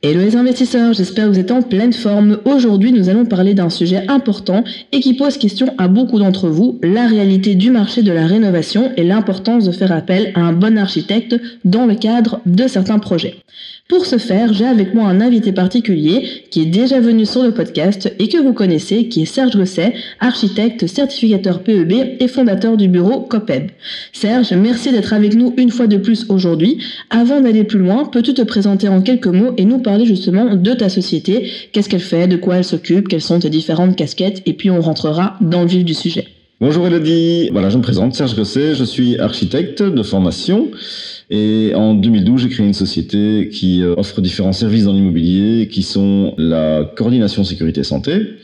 Hello 0.00 0.20
les 0.20 0.36
investisseurs, 0.36 0.92
j'espère 0.92 1.24
que 1.24 1.30
vous 1.30 1.40
êtes 1.40 1.50
en 1.50 1.60
pleine 1.60 1.92
forme. 1.92 2.38
Aujourd'hui, 2.44 2.92
nous 2.92 3.08
allons 3.08 3.24
parler 3.24 3.54
d'un 3.54 3.68
sujet 3.68 4.06
important 4.06 4.62
et 4.92 5.00
qui 5.00 5.14
pose 5.14 5.38
question 5.38 5.74
à 5.76 5.88
beaucoup 5.88 6.20
d'entre 6.20 6.48
vous, 6.48 6.78
la 6.84 7.08
réalité 7.08 7.56
du 7.56 7.72
marché 7.72 8.02
de 8.02 8.12
la 8.12 8.24
rénovation 8.24 8.92
et 8.96 9.02
l'importance 9.02 9.64
de 9.64 9.72
faire 9.72 9.90
appel 9.90 10.30
à 10.36 10.40
un 10.42 10.52
bon 10.52 10.78
architecte 10.78 11.34
dans 11.64 11.84
le 11.84 11.96
cadre 11.96 12.40
de 12.46 12.68
certains 12.68 13.00
projets. 13.00 13.38
Pour 13.88 14.04
ce 14.04 14.18
faire, 14.18 14.52
j'ai 14.52 14.66
avec 14.66 14.92
moi 14.92 15.08
un 15.08 15.22
invité 15.22 15.50
particulier 15.50 16.44
qui 16.50 16.60
est 16.60 16.66
déjà 16.66 17.00
venu 17.00 17.24
sur 17.24 17.42
le 17.42 17.52
podcast 17.52 18.12
et 18.18 18.28
que 18.28 18.36
vous 18.36 18.52
connaissez, 18.52 19.08
qui 19.08 19.22
est 19.22 19.24
Serge 19.24 19.56
Gosset, 19.56 19.94
architecte, 20.20 20.86
certificateur 20.86 21.62
PEB 21.62 22.20
et 22.20 22.28
fondateur 22.28 22.76
du 22.76 22.86
bureau 22.86 23.20
COPEB. 23.22 23.70
Serge, 24.12 24.52
merci 24.52 24.92
d'être 24.92 25.14
avec 25.14 25.34
nous 25.34 25.54
une 25.56 25.70
fois 25.70 25.86
de 25.86 25.96
plus 25.96 26.26
aujourd'hui. 26.28 26.84
Avant 27.08 27.40
d'aller 27.40 27.64
plus 27.64 27.78
loin, 27.78 28.04
peux-tu 28.04 28.34
te 28.34 28.42
présenter 28.42 28.88
en 28.88 29.00
quelques 29.00 29.26
mots 29.26 29.54
et 29.56 29.64
nous 29.64 29.78
parler 29.78 30.04
justement 30.04 30.54
de 30.54 30.74
ta 30.74 30.90
société, 30.90 31.50
qu'est-ce 31.72 31.88
qu'elle 31.88 32.00
fait, 32.00 32.28
de 32.28 32.36
quoi 32.36 32.56
elle 32.56 32.64
s'occupe, 32.64 33.08
quelles 33.08 33.22
sont 33.22 33.38
tes 33.38 33.48
différentes 33.48 33.96
casquettes, 33.96 34.42
et 34.44 34.52
puis 34.52 34.70
on 34.70 34.82
rentrera 34.82 35.38
dans 35.40 35.62
le 35.62 35.68
vif 35.68 35.86
du 35.86 35.94
sujet. 35.94 36.26
Bonjour 36.60 36.86
Elodie, 36.86 37.48
voilà 37.52 37.70
je 37.70 37.78
me 37.78 37.82
présente, 37.82 38.14
Serge 38.14 38.36
Gosset, 38.36 38.74
je 38.74 38.84
suis 38.84 39.18
architecte 39.18 39.82
de 39.82 40.02
formation 40.02 40.68
et 41.30 41.72
en 41.74 41.94
2012 41.94 42.42
j'ai 42.42 42.48
créé 42.48 42.66
une 42.66 42.74
société 42.74 43.48
qui 43.52 43.82
euh, 43.82 43.94
offre 43.96 44.20
différents 44.20 44.52
services 44.52 44.84
dans 44.84 44.92
l'immobilier 44.92 45.68
qui 45.68 45.82
sont 45.82 46.34
la 46.38 46.90
coordination 46.96 47.44
sécurité 47.44 47.82
santé, 47.82 48.34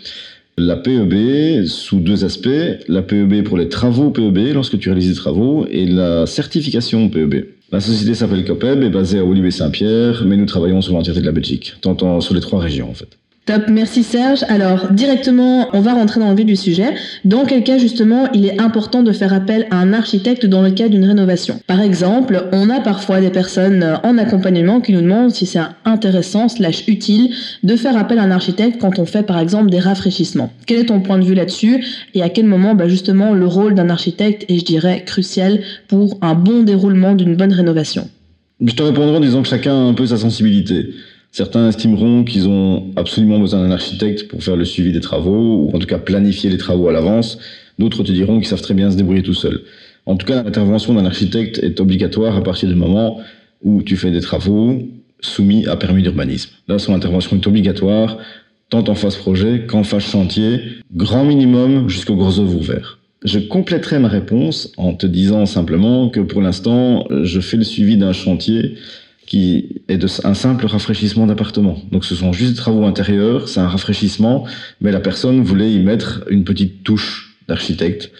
la 0.57 0.77
PEB 0.77 1.65
sous 1.67 1.99
deux 1.99 2.25
aspects, 2.25 2.49
la 2.89 3.03
PEB 3.03 3.43
pour 3.43 3.57
les 3.57 3.69
travaux 3.69 4.11
PEB 4.11 4.53
lorsque 4.53 4.79
tu 4.79 4.89
réalises 4.89 5.09
des 5.09 5.17
travaux 5.17 5.67
et 5.71 5.87
la 5.87 6.27
certification 6.27 7.09
PEB. 7.09 7.47
La 7.73 7.81
société 7.81 8.15
s'appelle 8.15 8.45
Copeb, 8.45 8.85
est 8.85 8.91
basée 8.91 9.19
à 9.19 9.25
Olivier 9.25 9.51
Saint-Pierre, 9.51 10.25
mais 10.27 10.37
nous 10.37 10.47
travaillons 10.47 10.81
sur 10.81 10.93
l'entièreté 10.93 11.23
de 11.23 11.27
la 11.27 11.33
Belgique, 11.33 11.75
tant 11.81 12.21
sur 12.21 12.35
les 12.35 12.41
trois 12.41 12.61
régions 12.61 12.89
en 12.89 12.95
fait. 12.95 13.09
Top, 13.47 13.65
merci 13.69 14.03
Serge. 14.03 14.43
Alors 14.49 14.91
directement, 14.91 15.69
on 15.75 15.83
va 15.83 15.93
rentrer 15.93 16.19
dans 16.19 16.31
le 16.31 16.35
vif 16.35 16.47
du 16.47 16.57
sujet. 16.57 16.95
Dans 17.27 17.45
quel 17.45 17.63
cas 17.63 17.77
justement 17.77 18.33
il 18.33 18.47
est 18.47 18.59
important 18.59 19.03
de 19.03 19.13
faire 19.13 19.35
appel 19.35 19.67
à 19.71 19.77
un 19.77 19.93
architecte 19.93 20.47
dans 20.47 20.63
le 20.63 20.71
cas 20.71 20.89
d'une 20.89 21.05
rénovation? 21.05 21.61
Par 21.67 21.83
exemple, 21.83 22.49
on 22.53 22.71
a 22.71 22.81
parfois 22.81 23.21
des 23.21 23.29
personnes 23.29 24.01
en 24.03 24.17
accompagnement 24.17 24.81
qui 24.81 24.95
nous 24.95 25.03
demandent 25.03 25.31
si 25.31 25.45
c'est 25.45 25.61
intéressant 25.85 26.49
slash 26.49 26.89
utile 26.89 27.35
de 27.63 27.77
faire 27.77 27.99
appel 27.99 28.19
à 28.19 28.23
un 28.23 28.31
architecte 28.31 28.81
quand 28.81 28.99
on 28.99 29.05
fait 29.05 29.25
par 29.25 29.39
exemple 29.39 29.69
des 29.69 29.79
rafraîchissements. 29.81 30.51
Quel 30.67 30.79
est 30.79 30.87
ton 30.87 31.01
point 31.01 31.19
de 31.19 31.25
vue 31.25 31.35
là-dessus? 31.35 31.85
Et 32.15 32.23
à 32.23 32.31
quel 32.31 32.47
moment 32.47 32.75
bah, 32.75 32.89
justement 32.89 33.35
le 33.35 33.47
rôle 33.47 33.75
d'un 33.75 33.91
architecte 33.91 34.47
est 34.49 34.59
je 34.61 34.65
dirais 34.65 35.03
crucial 35.05 35.61
pour 35.89 36.17
un 36.23 36.35
bon 36.35 36.63
déroulement 36.63 37.15
d'une 37.15 37.37
bonne 37.37 37.53
rénovation? 37.53 38.09
Je 38.65 38.73
te 38.73 38.83
répondrai 38.83 39.17
en 39.17 39.21
disant 39.21 39.43
que 39.43 39.49
chacun 39.49 39.75
a 39.75 39.89
un 39.91 39.93
peu 39.93 40.07
sa 40.07 40.17
sensibilité. 40.17 40.95
Certains 41.35 41.69
estimeront 41.69 42.23
qu'ils 42.23 42.47
ont 42.47 42.93
absolument 42.95 43.41
besoin 43.41 43.65
d'un 43.65 43.73
architecte 43.73 44.29
pour 44.29 44.41
faire 44.41 44.55
le 44.55 44.65
suivi 44.65 44.93
des 44.93 45.01
travaux, 45.01 45.65
ou 45.65 45.71
en 45.75 45.81
tout 45.81 45.87
cas 45.89 45.99
planifier 45.99 46.49
les 46.49 46.59
travaux 46.59 46.87
à 46.87 46.93
l'avance. 46.93 47.39
D'autres 47.77 48.05
te 48.05 48.13
diront 48.13 48.39
qu'ils 48.39 48.47
savent 48.47 48.63
très 48.63 48.73
bien 48.73 48.89
se 48.89 48.97
débrouiller 48.97 49.25
tout 49.25 49.35
seuls. 49.35 49.63
En 50.07 50.15
tout 50.15 50.27
cas, 50.27 50.45
l'intervention 50.45 50.95
d'un 50.95 51.05
architecte 51.05 51.59
est 51.59 51.81
obligatoire 51.81 52.37
à 52.37 52.43
partir 52.45 52.69
du 52.69 52.77
moment 52.77 53.19
où 53.65 53.83
tu 53.83 53.97
fais 53.97 54.13
des 54.13 54.21
travaux 54.21 54.81
soumis 55.19 55.67
à 55.67 55.75
permis 55.75 56.05
d'urbanisme. 56.05 56.51
Là, 56.69 56.79
son 56.79 56.95
intervention 56.95 57.37
est 57.37 57.47
obligatoire, 57.49 58.17
tant 58.69 58.85
en 58.87 58.95
phase 58.95 59.17
projet 59.17 59.67
qu'en 59.67 59.83
phase 59.83 60.05
chantier, 60.05 60.61
grand 60.93 61.25
minimum 61.25 61.89
jusqu'au 61.89 62.15
gros 62.15 62.39
œuvre 62.39 62.55
ouvert. 62.55 63.01
Je 63.25 63.41
compléterai 63.41 63.99
ma 63.99 64.07
réponse 64.07 64.73
en 64.77 64.95
te 64.95 65.07
disant 65.09 65.47
simplement 65.47 66.11
que 66.11 66.21
pour 66.21 66.43
l'instant, 66.43 67.09
je 67.23 67.41
fais 67.41 67.57
le 67.57 67.65
suivi 67.65 67.97
d'un 67.97 68.13
chantier 68.13 68.77
qui 69.27 69.83
est 69.89 69.97
de, 69.97 70.07
un 70.25 70.35
simple 70.35 70.67
rafraîchissement 70.67 71.27
d'appartement. 71.27 71.79
Donc 71.93 72.05
ce 72.05 72.15
sont 72.15 72.33
juste 72.33 72.53
des 72.53 72.57
travaux 72.57 72.85
intérieurs, 72.85 73.49
c'est 73.49 73.61
un 73.61 73.69
rafraîchissement, 73.69 74.45
mais 74.81 74.93
la 74.93 75.01
personne 75.01 75.43
voulait 75.43 75.73
y 75.73 75.79
mettre 75.79 76.25
une 76.31 76.45
petite 76.45 76.83
touche 76.83 77.37
d'architecte. 77.49 78.11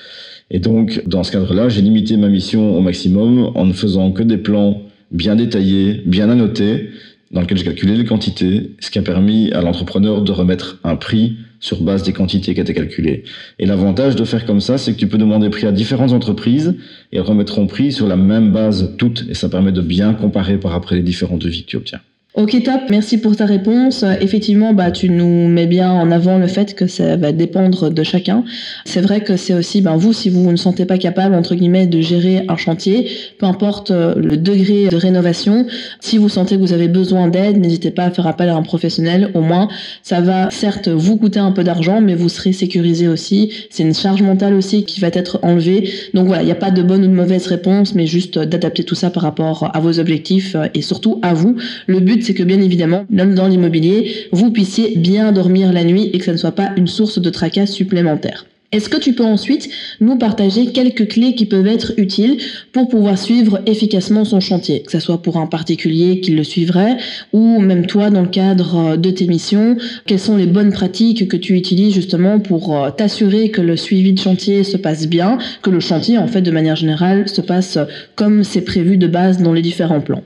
Et 0.51 0.59
donc 0.59 1.03
dans 1.07 1.23
ce 1.23 1.33
cadre-là, 1.33 1.69
j'ai 1.69 1.83
limité 1.83 2.17
ma 2.17 2.29
mission 2.29 2.77
au 2.77 2.81
maximum 2.81 3.53
en 3.55 3.67
ne 3.67 3.73
faisant 3.73 4.13
que 4.13 4.23
des 4.23 4.39
plans 4.39 4.83
bien 5.11 5.37
détaillés, 5.37 6.03
bien 6.07 6.29
annotés, 6.31 6.91
dans 7.31 7.41
lesquels 7.41 7.59
j'ai 7.59 7.65
calculé 7.65 7.97
les 7.97 8.05
quantités, 8.05 8.73
ce 8.81 8.91
qui 8.91 8.99
a 8.99 9.03
permis 9.03 9.53
à 9.53 9.61
l'entrepreneur 9.61 10.23
de 10.23 10.33
remettre 10.33 10.79
un 10.85 10.97
prix 10.97 11.37
sur 11.65 11.81
base 11.81 12.03
des 12.03 12.13
quantités 12.13 12.55
qui 12.55 12.61
étaient 12.61 12.75
calculées. 12.75 13.25
Et 13.59 13.65
l'avantage 13.65 14.17
de 14.17 14.25
faire 14.25 14.45
comme 14.45 14.61
ça, 14.61 14.77
c'est 14.77 14.93
que 14.93 14.99
tu 14.99 15.07
peux 15.07 15.17
demander 15.17 15.49
prix 15.49 15.67
à 15.67 15.73
différentes 15.73 16.13
entreprises 16.13 16.77
et 17.11 17.17
elles 17.17 17.23
remettront 17.23 17.67
prix 17.67 17.91
sur 17.91 18.07
la 18.07 18.17
même 18.17 18.53
base 18.53 18.95
toutes 18.99 19.25
et 19.31 19.35
ça 19.35 19.49
permet 19.49 19.73
de 19.73 19.81
bien 19.81 20.13
comparer 20.13 20.59
par 20.59 20.75
après 20.75 20.97
les 20.97 21.03
différents 21.03 21.39
devis 21.39 21.63
que 21.65 21.71
tu 21.71 21.77
obtiens. 21.79 22.01
Ok 22.37 22.61
top, 22.65 22.81
merci 22.91 23.19
pour 23.19 23.37
ta 23.37 23.47
réponse. 23.47 24.05
Effectivement, 24.21 24.75
bah 24.75 24.91
tu 24.91 25.09
nous 25.09 25.47
mets 25.47 25.69
bien 25.69 25.93
en 25.93 26.11
avant 26.11 26.37
le 26.37 26.49
fait 26.49 26.75
que 26.75 26.89
ça 26.89 27.15
va 27.17 27.31
dépendre 27.31 27.91
de 27.91 28.03
chacun. 28.03 28.43
C'est 28.85 29.03
vrai 29.03 29.21
que 29.21 29.37
c'est 29.37 29.55
aussi, 29.55 29.81
ben 29.81 29.97
vous, 29.97 30.13
si 30.13 30.31
vous 30.31 30.51
ne 30.51 30.57
sentez 30.57 30.85
pas 30.85 30.99
capable 30.99 31.37
entre 31.37 31.55
guillemets 31.55 31.87
de 31.87 32.01
gérer 32.01 32.45
un 32.49 32.57
chantier, 32.57 33.09
peu 33.39 33.47
importe 33.47 33.93
euh, 33.93 34.17
le 34.17 34.37
degré 34.37 34.89
de 34.89 34.97
rénovation, 34.97 35.65
si 36.01 36.19
vous 36.19 36.29
sentez 36.29 36.57
que 36.57 36.61
vous 36.61 36.73
avez 36.73 36.89
besoin 36.89 37.29
d'aide, 37.29 37.61
n'hésitez 37.61 37.93
pas 37.93 38.07
à 38.07 38.11
faire 38.11 38.27
appel 38.27 38.49
à 38.49 38.57
un 38.57 38.63
professionnel. 38.63 39.31
Au 39.35 39.41
moins, 39.41 39.69
ça 40.03 40.21
va 40.21 40.51
certes 40.51 40.89
vous 40.89 41.17
coûter 41.17 41.39
un 41.39 41.53
peu 41.53 41.63
d'argent, 41.63 42.01
mais 42.01 42.17
vous 42.17 42.29
serez 42.29 42.53
sécurisé 42.53 43.07
aussi. 43.07 43.53
C'est 43.71 43.85
une 43.85 43.95
charge 43.95 44.23
mentale 44.23 44.55
aussi 44.55 44.85
qui 44.85 44.99
va 44.99 45.07
être 45.13 45.39
enlevée. 45.43 45.89
Donc 46.15 46.27
voilà, 46.27 46.43
il 46.43 46.47
n'y 46.47 46.51
a 46.51 46.57
pas 46.57 46.73
de 46.73 46.83
bonne 46.83 47.05
ou 47.05 47.09
de 47.09 47.15
mauvaise 47.15 47.47
réponse, 47.47 47.95
mais 47.95 48.09
juste 48.09 48.41
d'adapter 48.41 48.83
tout 48.83 48.97
ça 48.97 49.11
par 49.11 49.23
rapport 49.23 49.71
à 49.73 49.79
vos 49.79 50.01
objectifs 50.01 50.57
et 50.75 50.83
surtout 50.83 51.21
à 51.23 51.33
vous. 51.33 51.55
Le 51.87 52.01
but 52.01 52.24
c'est 52.25 52.35
que 52.35 52.43
bien 52.43 52.61
évidemment, 52.61 53.05
même 53.11 53.35
dans 53.35 53.49
l'immobilier, 53.49 54.29
vous 54.33 54.51
puissiez 54.51 54.97
bien 54.97 55.33
dormir 55.33 55.73
la 55.73 55.85
nuit 55.85 56.11
et 56.13 56.19
que 56.19 56.25
ça 56.25 56.33
ne 56.33 56.39
soit 56.39 56.53
pas 56.53 56.71
une 56.77 56.87
source 56.87 57.19
de 57.19 57.31
tracas 57.31 57.67
supplémentaire. 57.67 58.47
Est-ce 58.75 58.89
que 58.89 58.97
tu 58.97 59.13
peux 59.13 59.25
ensuite 59.25 59.71
nous 60.01 60.17
partager 60.17 60.73
quelques 60.73 61.07
clés 61.07 61.37
qui 61.37 61.47
peuvent 61.47 61.69
être 61.69 61.93
utiles 61.97 62.39
pour 62.73 62.89
pouvoir 62.89 63.17
suivre 63.17 63.61
efficacement 63.67 64.25
son 64.25 64.41
chantier, 64.41 64.83
que 64.83 64.91
ce 64.91 64.99
soit 64.99 65.23
pour 65.23 65.37
un 65.37 65.47
particulier 65.47 66.19
qui 66.19 66.33
le 66.33 66.43
suivrait 66.43 66.97
ou 67.33 67.61
même 67.61 67.87
toi 67.87 68.11
dans 68.11 68.23
le 68.23 68.29
cadre 68.29 68.97
de 68.97 69.11
tes 69.11 69.29
missions? 69.29 69.77
Quelles 70.07 70.19
sont 70.19 70.37
les 70.37 70.47
bonnes 70.47 70.73
pratiques 70.73 71.29
que 71.29 71.37
tu 71.37 71.55
utilises 71.55 71.95
justement 71.95 72.41
pour 72.41 72.77
euh, 72.77 72.91
t'assurer 72.91 73.51
que 73.51 73.61
le 73.61 73.77
suivi 73.77 74.13
de 74.13 74.19
chantier 74.19 74.65
se 74.65 74.77
passe 74.77 75.07
bien, 75.07 75.39
que 75.63 75.71
le 75.71 75.79
chantier 75.79 76.19
en 76.19 76.27
fait 76.27 76.43
de 76.43 76.51
manière 76.51 76.75
générale 76.75 77.29
se 77.29 77.43
passe 77.43 77.79
comme 78.17 78.43
c'est 78.43 78.63
prévu 78.63 78.97
de 78.97 79.07
base 79.07 79.41
dans 79.41 79.53
les 79.53 79.63
différents 79.63 80.01
plans? 80.01 80.25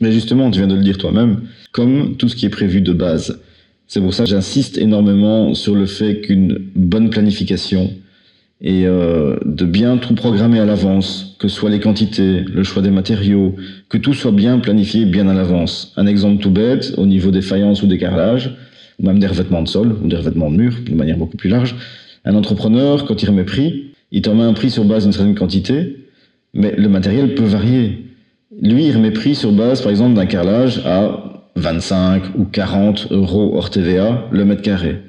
Mais 0.00 0.12
justement, 0.12 0.50
tu 0.50 0.58
viens 0.58 0.68
de 0.68 0.74
le 0.74 0.82
dire 0.82 0.98
toi-même, 0.98 1.42
comme 1.72 2.16
tout 2.16 2.28
ce 2.28 2.36
qui 2.36 2.46
est 2.46 2.50
prévu 2.50 2.80
de 2.80 2.92
base. 2.92 3.40
C'est 3.86 4.00
pour 4.00 4.12
ça 4.12 4.24
que 4.24 4.30
j'insiste 4.30 4.78
énormément 4.78 5.54
sur 5.54 5.74
le 5.74 5.86
fait 5.86 6.20
qu'une 6.20 6.58
bonne 6.74 7.10
planification 7.10 7.90
et 8.60 8.86
euh, 8.86 9.36
de 9.44 9.64
bien 9.64 9.98
tout 9.98 10.14
programmer 10.14 10.58
à 10.58 10.64
l'avance, 10.64 11.36
que 11.38 11.48
ce 11.48 11.54
soit 11.54 11.70
les 11.70 11.78
quantités, 11.78 12.40
le 12.40 12.64
choix 12.64 12.82
des 12.82 12.90
matériaux, 12.90 13.54
que 13.88 13.96
tout 13.98 14.14
soit 14.14 14.32
bien 14.32 14.58
planifié 14.58 15.04
bien 15.04 15.28
à 15.28 15.34
l'avance. 15.34 15.92
Un 15.96 16.06
exemple 16.06 16.42
tout 16.42 16.50
bête, 16.50 16.94
au 16.96 17.06
niveau 17.06 17.30
des 17.30 17.42
faïences 17.42 17.82
ou 17.82 17.86
des 17.86 17.98
carrelages, 17.98 18.56
ou 18.98 19.06
même 19.06 19.20
des 19.20 19.28
revêtements 19.28 19.62
de 19.62 19.68
sol, 19.68 19.96
ou 20.02 20.08
des 20.08 20.16
revêtements 20.16 20.50
de 20.50 20.56
mur, 20.56 20.74
de 20.84 20.94
manière 20.94 21.16
beaucoup 21.16 21.36
plus 21.36 21.48
large, 21.48 21.76
un 22.24 22.34
entrepreneur, 22.34 23.04
quand 23.06 23.22
il 23.22 23.28
remet 23.28 23.44
prix, 23.44 23.92
il 24.10 24.22
te 24.22 24.28
remet 24.28 24.42
un 24.42 24.54
prix 24.54 24.70
sur 24.70 24.84
base 24.84 25.04
d'une 25.04 25.12
certaine 25.12 25.36
quantité, 25.36 26.04
mais 26.52 26.74
le 26.76 26.88
matériel 26.88 27.34
peut 27.34 27.44
varier. 27.44 28.07
Lui, 28.56 28.86
il 28.86 28.96
remet 28.96 29.10
prix 29.10 29.34
sur 29.34 29.52
base, 29.52 29.82
par 29.82 29.90
exemple, 29.90 30.14
d'un 30.14 30.24
carrelage 30.24 30.80
à 30.86 31.42
25 31.56 32.22
ou 32.38 32.44
40 32.44 33.08
euros 33.10 33.52
hors 33.54 33.68
TVA 33.68 34.26
le 34.30 34.44
mètre 34.46 34.62
carré. 34.62 35.02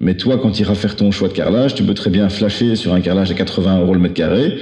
Mais 0.00 0.16
toi, 0.16 0.38
quand 0.38 0.50
tu 0.52 0.62
iras 0.62 0.74
faire 0.74 0.96
ton 0.96 1.10
choix 1.10 1.28
de 1.28 1.34
carrelage, 1.34 1.74
tu 1.74 1.82
peux 1.82 1.92
très 1.92 2.08
bien 2.08 2.30
flasher 2.30 2.74
sur 2.74 2.94
un 2.94 3.02
carrelage 3.02 3.30
à 3.30 3.34
80 3.34 3.80
euros 3.80 3.92
le 3.92 4.00
mètre 4.00 4.14
carré. 4.14 4.56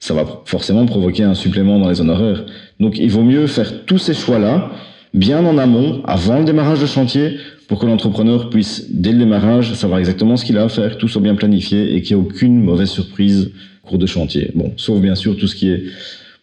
Ça 0.00 0.14
va 0.14 0.42
forcément 0.46 0.84
provoquer 0.84 1.22
un 1.22 1.34
supplément 1.34 1.78
dans 1.78 1.88
les 1.88 2.00
honoraires. 2.00 2.44
Donc, 2.80 2.98
il 2.98 3.08
vaut 3.08 3.22
mieux 3.22 3.46
faire 3.46 3.84
tous 3.84 3.98
ces 3.98 4.14
choix-là 4.14 4.70
bien 5.14 5.44
en 5.46 5.56
amont, 5.56 6.02
avant 6.06 6.40
le 6.40 6.44
démarrage 6.44 6.80
de 6.80 6.86
chantier, 6.86 7.38
pour 7.68 7.78
que 7.78 7.86
l'entrepreneur 7.86 8.50
puisse, 8.50 8.90
dès 8.90 9.12
le 9.12 9.18
démarrage, 9.18 9.74
savoir 9.74 10.00
exactement 10.00 10.36
ce 10.36 10.44
qu'il 10.44 10.58
a 10.58 10.64
à 10.64 10.68
faire, 10.68 10.98
tout 10.98 11.06
soit 11.06 11.22
bien 11.22 11.36
planifié 11.36 11.94
et 11.94 12.02
qu'il 12.02 12.16
n'y 12.16 12.22
ait 12.22 12.26
aucune 12.26 12.60
mauvaise 12.60 12.90
surprise 12.90 13.52
cours 13.84 13.98
de 13.98 14.06
chantier. 14.06 14.50
Bon, 14.56 14.72
sauf 14.76 15.00
bien 15.00 15.14
sûr 15.14 15.36
tout 15.36 15.46
ce 15.46 15.54
qui 15.54 15.68
est 15.68 15.84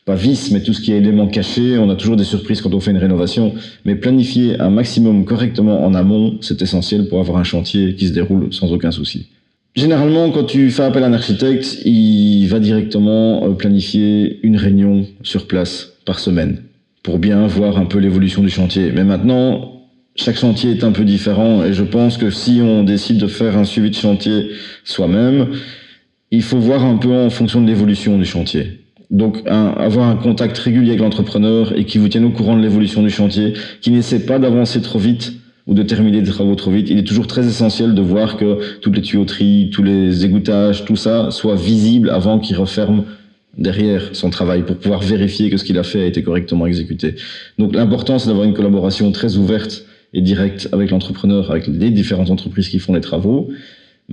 pas 0.05 0.15
vice, 0.15 0.51
mais 0.51 0.61
tout 0.61 0.73
ce 0.73 0.81
qui 0.81 0.91
est 0.91 0.97
élément 0.97 1.27
caché, 1.27 1.77
on 1.77 1.89
a 1.89 1.95
toujours 1.95 2.17
des 2.17 2.25
surprises 2.25 2.61
quand 2.61 2.73
on 2.73 2.79
fait 2.79 2.91
une 2.91 2.97
rénovation. 2.97 3.53
Mais 3.85 3.95
planifier 3.95 4.59
un 4.59 4.69
maximum 4.69 5.23
correctement 5.23 5.85
en 5.85 5.93
amont, 5.93 6.37
c'est 6.41 6.61
essentiel 6.61 7.07
pour 7.07 7.19
avoir 7.19 7.37
un 7.37 7.43
chantier 7.43 7.95
qui 7.95 8.07
se 8.07 8.13
déroule 8.13 8.53
sans 8.53 8.73
aucun 8.73 8.91
souci. 8.91 9.27
Généralement, 9.75 10.29
quand 10.29 10.43
tu 10.43 10.69
fais 10.69 10.83
appel 10.83 11.03
à 11.03 11.07
un 11.07 11.13
architecte, 11.13 11.79
il 11.85 12.45
va 12.47 12.59
directement 12.59 13.47
euh, 13.47 13.53
planifier 13.53 14.39
une 14.43 14.57
réunion 14.57 15.07
sur 15.23 15.47
place 15.47 15.93
par 16.05 16.19
semaine 16.19 16.61
pour 17.01 17.17
bien 17.17 17.47
voir 17.47 17.77
un 17.77 17.85
peu 17.85 17.97
l'évolution 17.97 18.43
du 18.43 18.49
chantier. 18.49 18.91
Mais 18.93 19.03
maintenant, 19.03 19.81
chaque 20.15 20.37
chantier 20.37 20.71
est 20.71 20.83
un 20.83 20.91
peu 20.91 21.05
différent 21.05 21.63
et 21.63 21.73
je 21.73 21.83
pense 21.83 22.17
que 22.17 22.29
si 22.29 22.61
on 22.61 22.83
décide 22.83 23.17
de 23.17 23.27
faire 23.27 23.57
un 23.57 23.63
suivi 23.63 23.89
de 23.89 23.95
chantier 23.95 24.49
soi-même, 24.83 25.47
il 26.29 26.43
faut 26.43 26.59
voir 26.59 26.85
un 26.85 26.97
peu 26.97 27.11
en 27.11 27.29
fonction 27.29 27.61
de 27.61 27.67
l'évolution 27.67 28.17
du 28.17 28.25
chantier. 28.25 28.82
Donc 29.13 29.43
avoir 29.45 30.07
un 30.09 30.15
contact 30.15 30.57
régulier 30.57 30.89
avec 30.89 31.01
l'entrepreneur 31.01 31.77
et 31.77 31.85
qui 31.85 31.99
vous 31.99 32.09
tienne 32.09 32.25
au 32.25 32.31
courant 32.31 32.57
de 32.57 32.61
l'évolution 32.63 33.03
du 33.03 33.11
chantier, 33.11 33.53
qui 33.79 33.91
n'essaie 33.91 34.25
pas 34.25 34.39
d'avancer 34.39 34.81
trop 34.81 34.97
vite 34.97 35.33
ou 35.67 35.75
de 35.75 35.83
terminer 35.83 36.21
des 36.21 36.31
travaux 36.31 36.55
trop 36.55 36.71
vite. 36.71 36.89
Il 36.89 36.97
est 36.97 37.03
toujours 37.03 37.27
très 37.27 37.45
essentiel 37.45 37.93
de 37.93 38.01
voir 38.01 38.37
que 38.37 38.79
toutes 38.79 38.95
les 38.95 39.03
tuyauteries, 39.03 39.69
tous 39.71 39.83
les 39.83 40.25
égoutages, 40.25 40.83
tout 40.83 40.95
ça 40.95 41.29
soit 41.29 41.55
visible 41.55 42.09
avant 42.09 42.39
qu'il 42.39 42.57
referme 42.57 43.03
derrière 43.55 44.09
son 44.13 44.31
travail 44.31 44.63
pour 44.63 44.77
pouvoir 44.77 45.01
vérifier 45.01 45.51
que 45.51 45.57
ce 45.57 45.63
qu'il 45.63 45.77
a 45.77 45.83
fait 45.83 46.01
a 46.01 46.05
été 46.07 46.23
correctement 46.23 46.65
exécuté. 46.65 47.13
Donc 47.59 47.75
l'important 47.75 48.17
c'est 48.17 48.29
d'avoir 48.29 48.45
une 48.45 48.55
collaboration 48.55 49.11
très 49.11 49.37
ouverte 49.37 49.85
et 50.13 50.21
directe 50.21 50.69
avec 50.71 50.89
l'entrepreneur, 50.89 51.51
avec 51.51 51.67
les 51.67 51.91
différentes 51.91 52.31
entreprises 52.31 52.67
qui 52.67 52.79
font 52.79 52.95
les 52.95 53.01
travaux. 53.01 53.51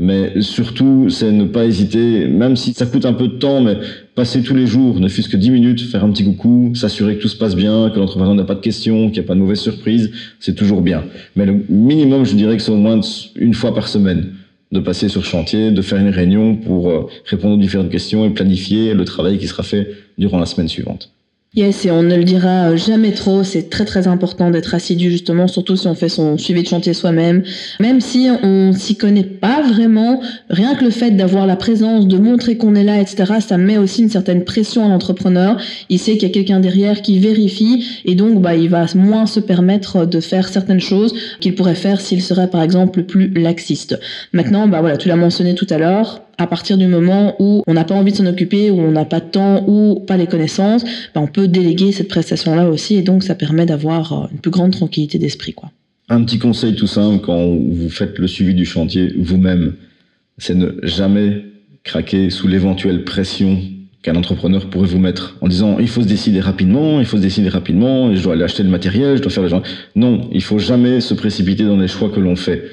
Mais 0.03 0.41
surtout, 0.41 1.11
c'est 1.11 1.31
ne 1.31 1.45
pas 1.45 1.67
hésiter, 1.67 2.27
même 2.27 2.57
si 2.57 2.73
ça 2.73 2.87
coûte 2.87 3.05
un 3.05 3.13
peu 3.13 3.29
de 3.29 3.35
temps, 3.35 3.61
mais 3.61 3.77
passer 4.15 4.43
tous 4.43 4.55
les 4.55 4.67
jours, 4.67 4.99
ne 4.99 5.09
fût-ce 5.09 5.29
que 5.29 5.37
10 5.37 5.51
minutes, 5.51 5.83
faire 5.83 6.03
un 6.03 6.11
petit 6.11 6.25
coucou, 6.25 6.73
s'assurer 6.75 7.17
que 7.17 7.21
tout 7.21 7.29
se 7.29 7.37
passe 7.37 7.55
bien, 7.55 7.91
que 7.91 7.99
l'entrepreneur 7.99 8.35
n'a 8.35 8.45
pas 8.45 8.55
de 8.55 8.61
questions, 8.61 9.11
qu'il 9.11 9.21
n'y 9.21 9.27
a 9.27 9.29
pas 9.29 9.35
de 9.35 9.41
mauvaise 9.41 9.61
surprise, 9.61 10.11
c'est 10.39 10.55
toujours 10.55 10.81
bien. 10.81 11.05
Mais 11.37 11.45
le 11.45 11.67
minimum, 11.69 12.25
je 12.25 12.35
dirais 12.35 12.57
que 12.57 12.63
c'est 12.63 12.73
au 12.73 12.77
moins 12.77 12.99
une 13.37 13.53
fois 13.53 13.75
par 13.75 13.89
semaine 13.89 14.33
de 14.73 14.81
passer 14.81 15.11
sur 15.11 15.23
chantier, 15.23 15.71
de 15.71 15.83
faire 15.83 15.99
une 15.99 16.09
réunion 16.09 16.57
pour 16.57 16.89
euh, 16.89 17.07
répondre 17.27 17.57
aux 17.57 17.61
différentes 17.61 17.91
questions 17.91 18.25
et 18.25 18.31
planifier 18.31 18.95
le 18.95 19.05
travail 19.05 19.37
qui 19.37 19.49
sera 19.49 19.63
fait 19.63 19.91
durant 20.17 20.39
la 20.39 20.47
semaine 20.47 20.69
suivante. 20.69 21.11
Yes, 21.57 21.85
et 21.85 21.91
on 21.91 22.05
ne 22.05 22.15
le 22.15 22.23
dira 22.23 22.77
jamais 22.77 23.11
trop, 23.11 23.43
c'est 23.43 23.71
très 23.71 23.85
très 23.85 24.07
important 24.07 24.51
d'être 24.51 24.73
assidu 24.73 25.11
justement, 25.11 25.49
surtout 25.49 25.75
si 25.75 25.89
on 25.89 25.97
fait 25.97 26.09
son 26.09 26.39
suivi 26.39 26.63
de 26.63 26.69
chantier 26.69 26.95
soi-même. 26.95 27.43
Même 27.81 28.01
si 28.01 28.29
on 28.45 28.73
s'y 28.73 28.97
connaît 28.97 29.25
pas 29.25 29.61
vraiment, 29.61 30.21
rien 30.49 30.77
que 30.77 30.85
le 30.85 30.91
fait 30.91 31.11
d'avoir 31.11 31.49
la 31.49 31.57
présence, 31.57 32.07
de 32.07 32.19
montrer 32.19 32.57
qu'on 32.57 32.77
est 32.77 32.85
là, 32.85 33.01
etc., 33.01 33.41
ça 33.41 33.57
met 33.59 33.79
aussi 33.79 34.03
une 34.03 34.11
certaine 34.11 34.45
pression 34.45 34.87
à 34.87 34.89
l'entrepreneur. 34.89 35.61
Il 35.89 35.99
sait 35.99 36.13
qu'il 36.13 36.29
y 36.29 36.31
a 36.31 36.35
quelqu'un 36.35 36.61
derrière 36.61 37.03
qui 37.03 37.19
vérifie 37.19 37.85
et 38.05 38.15
donc 38.15 38.41
bah, 38.41 38.55
il 38.55 38.69
va 38.69 38.87
moins 38.95 39.27
se 39.27 39.41
permettre 39.41 40.07
de 40.07 40.21
faire 40.21 40.49
certaines 40.49 40.79
choses 40.79 41.13
qu'il 41.41 41.57
pourrait 41.57 41.75
faire 41.75 42.01
s'il 42.01 42.23
serait 42.23 42.49
par 42.49 42.63
exemple 42.63 43.03
plus 43.03 43.29
laxiste. 43.29 43.99
Maintenant, 44.33 44.69
bah 44.69 44.83
voilà, 44.83 44.97
tu 44.97 45.09
l'as 45.09 45.17
mentionné 45.17 45.57
tout 45.57 45.67
à 45.71 45.79
l'heure, 45.79 46.23
à 46.41 46.47
partir 46.47 46.79
du 46.79 46.87
moment 46.87 47.37
où 47.39 47.63
on 47.67 47.75
n'a 47.75 47.85
pas 47.85 47.95
envie 47.95 48.13
de 48.13 48.17
s'en 48.17 48.25
occuper, 48.25 48.71
où 48.71 48.81
on 48.81 48.93
n'a 48.93 49.05
pas 49.05 49.21
de 49.21 49.27
temps 49.27 49.63
ou 49.69 50.01
pas 50.01 50.17
les 50.17 50.27
connaissances, 50.27 50.85
ben 51.15 51.21
on 51.21 51.27
peut 51.27 51.49
déléguer 51.49 51.93
cette 51.93 52.09
prestation-là 52.09 52.71
aussi 52.71 52.97
et 52.97 53.03
donc 53.03 53.23
ça 53.23 53.35
permet 53.35 53.67
d'avoir 53.67 54.13
euh, 54.13 54.27
une 54.33 54.39
plus 54.39 54.51
grande 54.51 54.73
tranquillité 54.73 55.19
d'esprit. 55.19 55.53
quoi. 55.53 55.71
Un 56.09 56.25
petit 56.25 56.39
conseil 56.39 56.75
tout 56.75 56.87
simple 56.87 57.23
quand 57.23 57.45
vous 57.45 57.91
faites 57.91 58.19
le 58.19 58.27
suivi 58.27 58.55
du 58.55 58.65
chantier 58.65 59.13
vous-même, 59.19 59.75
c'est 60.39 60.55
ne 60.55 60.71
jamais 60.83 61.45
craquer 61.85 62.31
sous 62.31 62.49
l'éventuelle 62.49 63.05
pression 63.05 63.61
qu'un 64.03 64.17
entrepreneur 64.17 64.71
pourrait 64.71 64.89
vous 64.89 64.99
mettre 64.99 65.37
en 65.43 65.49
disant 65.49 65.79
il 65.79 65.89
faut 65.89 66.01
se 66.01 66.09
décider 66.09 66.41
rapidement, 66.41 67.01
il 67.01 67.07
faut 67.07 67.19
se 67.19 67.23
décider 67.23 67.51
rapidement, 67.51 68.15
je 68.15 68.23
dois 68.23 68.33
aller 68.33 68.45
acheter 68.45 68.63
le 68.63 68.71
matériel, 68.71 69.19
je 69.19 69.23
dois 69.23 69.31
faire 69.31 69.43
les 69.43 69.51
gens. 69.51 69.63
Non, 69.95 70.31
il 70.33 70.43
faut 70.43 70.59
jamais 70.59 71.03
se 71.03 71.13
précipiter 71.13 71.65
dans 71.65 71.77
les 71.77 71.89
choix 71.89 72.09
que 72.09 72.19
l'on 72.19 72.35
fait. 72.35 72.65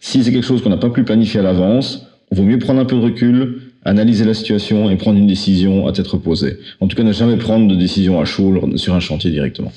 Si 0.00 0.24
c'est 0.24 0.32
quelque 0.32 0.44
chose 0.44 0.60
qu'on 0.60 0.70
n'a 0.70 0.76
pas 0.76 0.90
pu 0.90 1.04
planifier 1.04 1.38
à 1.38 1.44
l'avance, 1.44 2.04
vaut 2.34 2.42
mieux 2.42 2.58
prendre 2.58 2.80
un 2.80 2.84
peu 2.84 2.96
de 2.96 3.02
recul, 3.02 3.60
analyser 3.84 4.24
la 4.24 4.34
situation 4.34 4.90
et 4.90 4.96
prendre 4.96 5.18
une 5.18 5.26
décision 5.26 5.86
à 5.86 5.92
tête 5.92 6.06
reposée. 6.06 6.58
En 6.80 6.86
tout 6.86 6.96
cas, 6.96 7.02
ne 7.02 7.12
jamais 7.12 7.36
prendre 7.36 7.68
de 7.68 7.74
décision 7.74 8.20
à 8.20 8.24
chaud 8.24 8.54
sur 8.76 8.94
un 8.94 9.00
chantier 9.00 9.30
directement. 9.30 9.72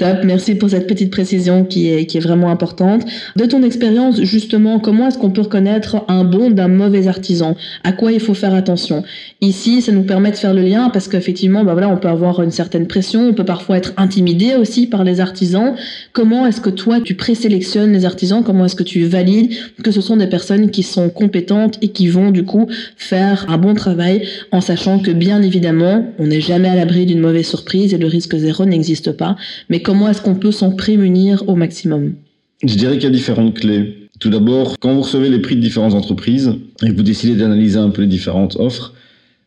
Top, 0.00 0.24
merci 0.24 0.54
pour 0.54 0.70
cette 0.70 0.86
petite 0.86 1.10
précision 1.10 1.66
qui 1.66 1.90
est, 1.90 2.06
qui 2.06 2.16
est 2.16 2.20
vraiment 2.20 2.50
importante. 2.50 3.04
De 3.36 3.44
ton 3.44 3.62
expérience, 3.62 4.18
justement, 4.22 4.78
comment 4.78 5.08
est-ce 5.08 5.18
qu'on 5.18 5.28
peut 5.28 5.42
reconnaître 5.42 6.06
un 6.08 6.24
bon 6.24 6.50
d'un 6.50 6.68
mauvais 6.68 7.06
artisan? 7.06 7.54
À 7.84 7.92
quoi 7.92 8.10
il 8.10 8.18
faut 8.18 8.32
faire 8.32 8.54
attention? 8.54 9.04
Ici, 9.42 9.82
ça 9.82 9.92
nous 9.92 10.04
permet 10.04 10.30
de 10.30 10.36
faire 10.36 10.54
le 10.54 10.62
lien 10.62 10.88
parce 10.88 11.06
qu'effectivement, 11.06 11.64
bah 11.64 11.74
voilà, 11.74 11.90
on 11.90 11.98
peut 11.98 12.08
avoir 12.08 12.42
une 12.42 12.50
certaine 12.50 12.86
pression, 12.86 13.28
on 13.28 13.34
peut 13.34 13.44
parfois 13.44 13.76
être 13.76 13.92
intimidé 13.98 14.54
aussi 14.54 14.86
par 14.86 15.04
les 15.04 15.20
artisans. 15.20 15.74
Comment 16.14 16.46
est-ce 16.46 16.62
que 16.62 16.70
toi, 16.70 17.02
tu 17.02 17.14
présélectionnes 17.14 17.92
les 17.92 18.06
artisans? 18.06 18.42
Comment 18.42 18.64
est-ce 18.64 18.76
que 18.76 18.82
tu 18.82 19.04
valides 19.04 19.52
que 19.84 19.90
ce 19.90 20.00
sont 20.00 20.16
des 20.16 20.28
personnes 20.28 20.70
qui 20.70 20.82
sont 20.82 21.10
compétentes 21.10 21.76
et 21.82 21.88
qui 21.88 22.08
vont 22.08 22.30
du 22.30 22.46
coup 22.46 22.68
faire 22.96 23.44
un 23.50 23.58
bon 23.58 23.74
travail 23.74 24.26
en 24.50 24.62
sachant 24.62 24.98
que 24.98 25.10
bien 25.10 25.42
évidemment, 25.42 26.06
on 26.18 26.28
n'est 26.28 26.40
jamais 26.40 26.68
à 26.68 26.74
l'abri 26.74 27.04
d'une 27.04 27.20
mauvaise 27.20 27.46
surprise 27.46 27.92
et 27.92 27.98
le 27.98 28.06
risque 28.06 28.34
zéro 28.34 28.64
n'existe 28.64 29.12
pas. 29.12 29.36
Mais 29.68 29.82
comment 29.90 30.08
est-ce 30.08 30.22
qu'on 30.22 30.36
peut 30.36 30.52
s'en 30.52 30.70
prémunir 30.70 31.42
au 31.48 31.56
maximum? 31.56 32.14
Je 32.62 32.76
dirais 32.76 32.94
qu'il 32.94 33.02
y 33.02 33.06
a 33.08 33.10
différentes 33.10 33.58
clés. 33.58 34.08
Tout 34.20 34.30
d'abord, 34.30 34.76
quand 34.78 34.94
vous 34.94 35.00
recevez 35.00 35.28
les 35.28 35.40
prix 35.40 35.56
de 35.56 35.60
différentes 35.60 35.94
entreprises 35.94 36.54
et 36.84 36.90
que 36.90 36.96
vous 36.96 37.02
décidez 37.02 37.34
d'analyser 37.34 37.78
un 37.80 37.90
peu 37.90 38.02
les 38.02 38.06
différentes 38.06 38.54
offres, 38.60 38.94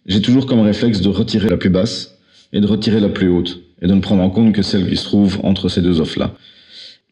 j'ai 0.06 0.22
toujours 0.22 0.45
comme 0.45 0.60
réflexe 0.60 1.00
de 1.00 1.07
retirer 1.07 1.48
la 1.48 1.56
plus 1.56 1.69
basse 1.69 2.18
et 2.51 2.60
de 2.60 2.68
retirer 2.68 3.00
la 3.00 3.07
plus 3.07 3.30
haute 3.30 3.62
et 3.81 3.88
de 3.88 3.94
ne 3.94 4.01
prendre 4.01 4.22
en 4.22 4.30
compte 4.30 4.51
que 4.51 4.63
celle 4.63 4.90
qui 4.90 4.98
se 4.98 5.06
trouve 5.06 5.40
entre 5.44 5.69
ces 5.69 5.81
deux 5.81 6.01
offres-là. 6.01 6.34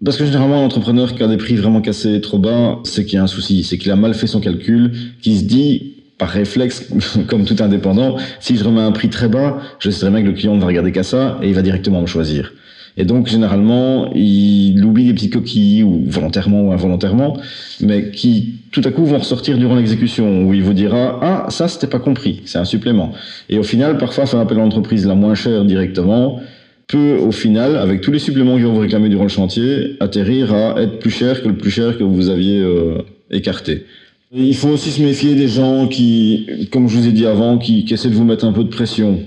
Parce 0.04 0.18
que 0.18 0.26
généralement, 0.26 0.60
un 0.60 0.66
entrepreneur 0.66 1.16
qui 1.16 1.24
a 1.24 1.28
des 1.30 1.38
prix 1.38 1.56
vraiment 1.56 1.80
cassés 1.80 2.20
trop 2.20 2.38
bas, 2.38 2.80
c'est 2.84 3.06
qu'il 3.06 3.16
y 3.16 3.18
a 3.18 3.24
un 3.24 3.28
souci, 3.28 3.64
c'est 3.64 3.78
qu'il 3.78 3.92
a 3.92 3.96
mal 3.96 4.14
fait 4.14 4.28
son 4.28 4.42
calcul, 4.42 4.92
qu'il 5.22 5.38
se 5.38 5.46
dit, 5.46 5.94
par 6.18 6.28
réflexe, 6.28 6.90
comme 7.28 7.46
tout 7.46 7.64
indépendant, 7.64 8.18
si 8.42 8.58
je 8.58 8.64
remets 8.66 8.82
un 8.82 8.92
prix 8.92 9.10
très 9.10 9.30
bas, 9.30 9.62
je 9.80 9.90
sais 9.90 10.02
très 10.02 10.10
bien 10.10 10.22
que 10.22 10.28
le 10.28 10.34
client 10.34 10.54
ne 10.54 10.60
va 10.60 10.68
regarder 10.68 10.92
qu'à 10.92 11.04
ça 11.04 11.40
et 11.42 11.48
il 11.48 11.56
va 11.56 11.62
directement 11.62 12.02
me 12.02 12.08
choisir. 12.08 12.52
Et 12.98 13.06
donc, 13.06 13.28
généralement, 13.28 14.12
il 14.14 14.84
oublie 14.84 15.06
des 15.06 15.14
petites 15.14 15.34
coquilles, 15.34 15.84
ou 15.84 16.04
volontairement 16.08 16.68
ou 16.68 16.72
involontairement, 16.72 17.38
mais 17.80 18.12
qui, 18.12 18.56
tout 18.72 18.82
à 18.84 18.92
coup, 18.92 19.06
vont 19.06 19.20
ressortir 19.20 19.58
durant 19.58 19.76
l'exécution, 19.76 20.46
où 20.46 20.54
il 20.54 20.64
vous 20.64 20.74
dira, 20.74 21.20
ah, 21.22 21.46
ça, 21.50 21.68
c'était 21.68 21.88
pas 21.88 22.00
compris, 22.00 22.42
c'est 22.46 22.58
un 22.58 22.66
supplément. 22.66 23.14
Et 23.50 23.58
au 23.58 23.64
final, 23.64 23.98
parfois, 23.98 24.26
faire 24.26 24.40
appel 24.40 24.58
à 24.58 24.62
l'entreprise 24.62 25.06
la 25.06 25.16
moins 25.16 25.36
chère 25.36 25.64
directement, 25.66 26.40
peut, 26.88 27.18
au 27.18 27.32
final, 27.32 27.78
avec 27.78 28.02
tous 28.02 28.12
les 28.12 28.20
suppléments 28.20 28.56
qu'ils 28.56 28.66
vont 28.66 28.74
vous 28.74 28.82
réclamer 28.82 29.10
durant 29.10 29.24
le 29.24 29.30
chantier, 29.30 29.96
atterrir 30.00 30.54
à 30.54 30.82
être 30.82 31.00
plus 31.00 31.12
cher 31.12 31.42
que 31.42 31.48
le 31.48 31.58
plus 31.58 31.72
cher 31.72 31.98
que 31.98 32.04
vous 32.04 32.30
aviez 32.30 32.60
euh, 32.60 33.00
écarté. 33.30 33.86
Il 34.34 34.56
faut 34.56 34.70
aussi 34.70 34.92
se 34.92 35.02
méfier 35.02 35.36
des 35.36 35.48
gens 35.48 35.88
qui, 35.88 36.68
comme 36.72 36.88
je 36.88 36.98
vous 36.98 37.08
ai 37.08 37.12
dit 37.12 37.26
avant, 37.26 37.58
qui, 37.58 37.86
qui 37.86 37.94
essaient 37.94 38.10
de 38.10 38.16
vous 38.16 38.24
mettre 38.24 38.46
un 38.46 38.54
peu 38.54 38.64
de 38.64 38.70
pression. 38.70 39.20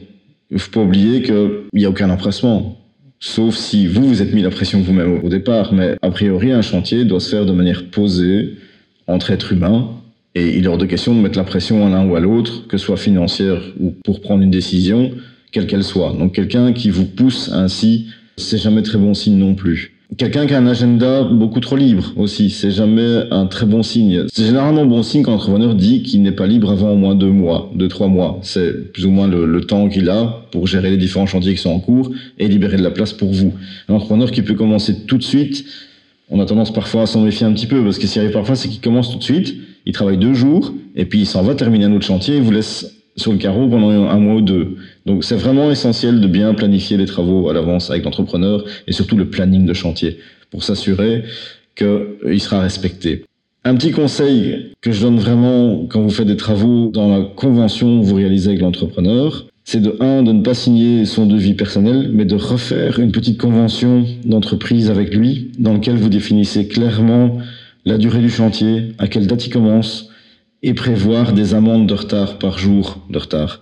Il 0.50 0.59
faut 0.59 0.71
pas 0.71 0.81
oublier 0.81 1.23
qu'il 1.23 1.50
n'y 1.75 1.85
a 1.85 1.91
aucun 1.91 2.09
empressement. 2.11 2.79
Sauf 3.26 3.57
si 3.57 3.87
vous 3.87 4.07
vous 4.07 4.21
êtes 4.21 4.35
mis 4.35 4.43
la 4.43 4.50
pression 4.50 4.83
vous-même 4.83 5.21
au 5.25 5.31
départ, 5.31 5.73
mais 5.73 5.97
a 6.02 6.11
priori 6.11 6.52
un 6.52 6.61
chantier 6.61 7.07
doit 7.07 7.21
se 7.21 7.31
faire 7.31 7.47
de 7.47 7.52
manière 7.52 7.87
posée 7.87 8.57
entre 9.07 9.31
êtres 9.31 9.54
humains, 9.54 9.88
et 10.35 10.59
il 10.59 10.64
est 10.64 10.69
hors 10.69 10.76
de 10.76 10.85
question 10.85 11.14
de 11.14 11.21
mettre 11.21 11.38
la 11.38 11.45
pression 11.45 11.87
à 11.87 11.88
l'un 11.88 12.07
ou 12.07 12.16
à 12.16 12.21
l'autre, 12.21 12.66
que 12.69 12.76
ce 12.76 12.85
soit 12.85 12.99
financière 12.99 13.62
ou 13.81 13.95
pour 14.04 14.21
prendre 14.21 14.43
une 14.43 14.50
décision, 14.50 15.11
quelle 15.52 15.66
qu'elle 15.66 15.85
soit. 15.85 16.14
Donc 16.19 16.35
quelqu'un 16.35 16.75
qui 16.75 16.90
vous 16.90 17.07
pousse 17.07 17.50
ainsi, 17.50 18.09
c'est 18.37 18.59
jamais 18.59 18.83
très 18.83 18.99
bon 18.99 19.14
signe 19.14 19.38
non 19.38 19.54
plus. 19.54 19.94
Quelqu'un 20.18 20.47
qui 20.47 20.54
a 20.54 20.59
un 20.59 20.66
agenda 20.66 21.25
beaucoup 21.25 21.61
trop 21.61 21.76
libre 21.76 22.12
aussi, 22.16 22.50
c'est 22.50 22.71
jamais 22.71 23.25
un 23.30 23.47
très 23.47 23.66
bon 23.66 23.83
signe. 23.83 24.26
C'est 24.33 24.44
généralement 24.44 24.85
bon 24.85 25.02
signe 25.02 25.23
quand 25.23 25.33
l'entrepreneur 25.33 25.75
dit 25.75 26.02
qu'il 26.02 26.23
n'est 26.23 26.33
pas 26.33 26.47
libre 26.47 26.71
avant 26.71 26.90
au 26.90 26.97
moins 26.97 27.14
deux 27.14 27.30
mois, 27.30 27.71
deux, 27.75 27.88
trois 27.88 28.09
mois. 28.09 28.38
C'est 28.42 28.92
plus 28.92 29.06
ou 29.06 29.11
moins 29.11 29.26
le, 29.26 29.61
temps 29.62 29.88
qu'il 29.88 30.11
a 30.11 30.47
pour 30.50 30.66
gérer 30.66 30.90
les 30.90 30.97
différents 30.99 31.26
chantiers 31.26 31.54
qui 31.54 31.61
sont 31.61 31.71
en 31.71 31.80
cours 31.80 32.11
et 32.38 32.49
libérer 32.49 32.76
de 32.76 32.83
la 32.83 32.90
place 32.90 33.12
pour 33.12 33.33
vous. 33.33 33.54
Un 33.88 33.94
entrepreneur 33.94 34.30
qui 34.30 34.42
peut 34.42 34.54
commencer 34.54 35.06
tout 35.06 35.16
de 35.16 35.23
suite, 35.23 35.64
on 36.28 36.38
a 36.40 36.44
tendance 36.44 36.73
parfois 36.73 37.02
à 37.02 37.06
s'en 37.06 37.23
méfier 37.23 37.47
un 37.47 37.52
petit 37.52 37.66
peu 37.66 37.83
parce 37.83 37.99
que 37.99 38.06
ce 38.06 38.12
qui 38.12 38.18
arrive 38.18 38.33
parfois, 38.33 38.56
c'est 38.56 38.68
qu'il 38.68 38.80
commence 38.80 39.11
tout 39.11 39.18
de 39.18 39.25
suite, 39.25 39.54
il 39.87 39.92
travaille 39.92 40.18
deux 40.18 40.35
jours 40.35 40.75
et 40.94 41.06
puis 41.06 41.21
il 41.21 41.26
s'en 41.26 41.42
va 41.42 41.54
terminer 41.54 41.87
un 41.87 41.92
autre 41.92 42.06
chantier 42.06 42.37
et 42.37 42.40
vous 42.40 42.50
laisse 42.50 43.04
sur 43.16 43.33
le 43.33 43.38
carreau 43.38 43.68
pendant 43.68 43.90
un 43.90 44.18
mois 44.18 44.37
ou 44.37 44.40
deux. 44.40 44.76
Donc 45.06 45.25
c'est 45.25 45.37
vraiment 45.37 45.71
essentiel 45.71 46.21
de 46.21 46.26
bien 46.26 46.54
planifier 46.54 46.97
les 46.97 47.06
travaux 47.06 47.49
à 47.49 47.54
l'avance 47.54 47.90
avec 47.90 48.04
l'entrepreneur 48.04 48.64
et 48.87 48.92
surtout 48.92 49.16
le 49.16 49.26
planning 49.26 49.66
de 49.66 49.75
chantier 49.75 50.18
pour 50.50 50.64
s'assurer 50.64 51.25
qu'il 51.76 52.40
sera 52.40 52.61
respecté. 52.61 53.25
Un 53.64 53.76
petit 53.76 53.92
conseil 53.92 54.73
que 54.80 54.92
je 54.92 55.02
donne 55.02 55.18
vraiment 55.18 55.87
quand 55.88 56.02
vous 56.02 56.11
faites 56.11 56.26
des 56.26 56.37
travaux 56.37 56.90
dans 56.92 57.09
la 57.09 57.25
convention 57.25 58.00
que 58.00 58.04
vous 58.04 58.14
réalisez 58.14 58.50
avec 58.50 58.61
l'entrepreneur, 58.61 59.47
c'est 59.64 59.80
de 59.80 59.97
un 60.00 60.23
de 60.23 60.33
ne 60.33 60.42
pas 60.42 60.52
signer 60.52 61.06
son 61.06 61.25
devis 61.25 61.54
personnel, 61.54 62.11
mais 62.12 62.26
de 62.26 62.35
refaire 62.35 62.99
une 63.00 63.11
petite 63.11 63.40
convention 63.40 64.04
d'entreprise 64.25 64.90
avec 64.90 65.14
lui 65.14 65.50
dans 65.59 65.73
laquelle 65.73 65.97
vous 65.97 66.11
définissez 66.11 66.68
clairement 66.68 67.38
la 67.87 67.97
durée 67.97 68.21
du 68.21 68.28
chantier, 68.28 68.92
à 68.99 69.09
quelle 69.09 69.26
date 69.26 69.47
il 69.47 69.50
commence, 69.50 70.11
et 70.64 70.73
prévoir 70.73 71.35
des 71.35 71.54
amendes 71.54 71.87
de 71.87 71.94
retard 71.94 72.38
par 72.38 72.59
jour 72.59 72.99
de 73.11 73.18
retard. 73.18 73.61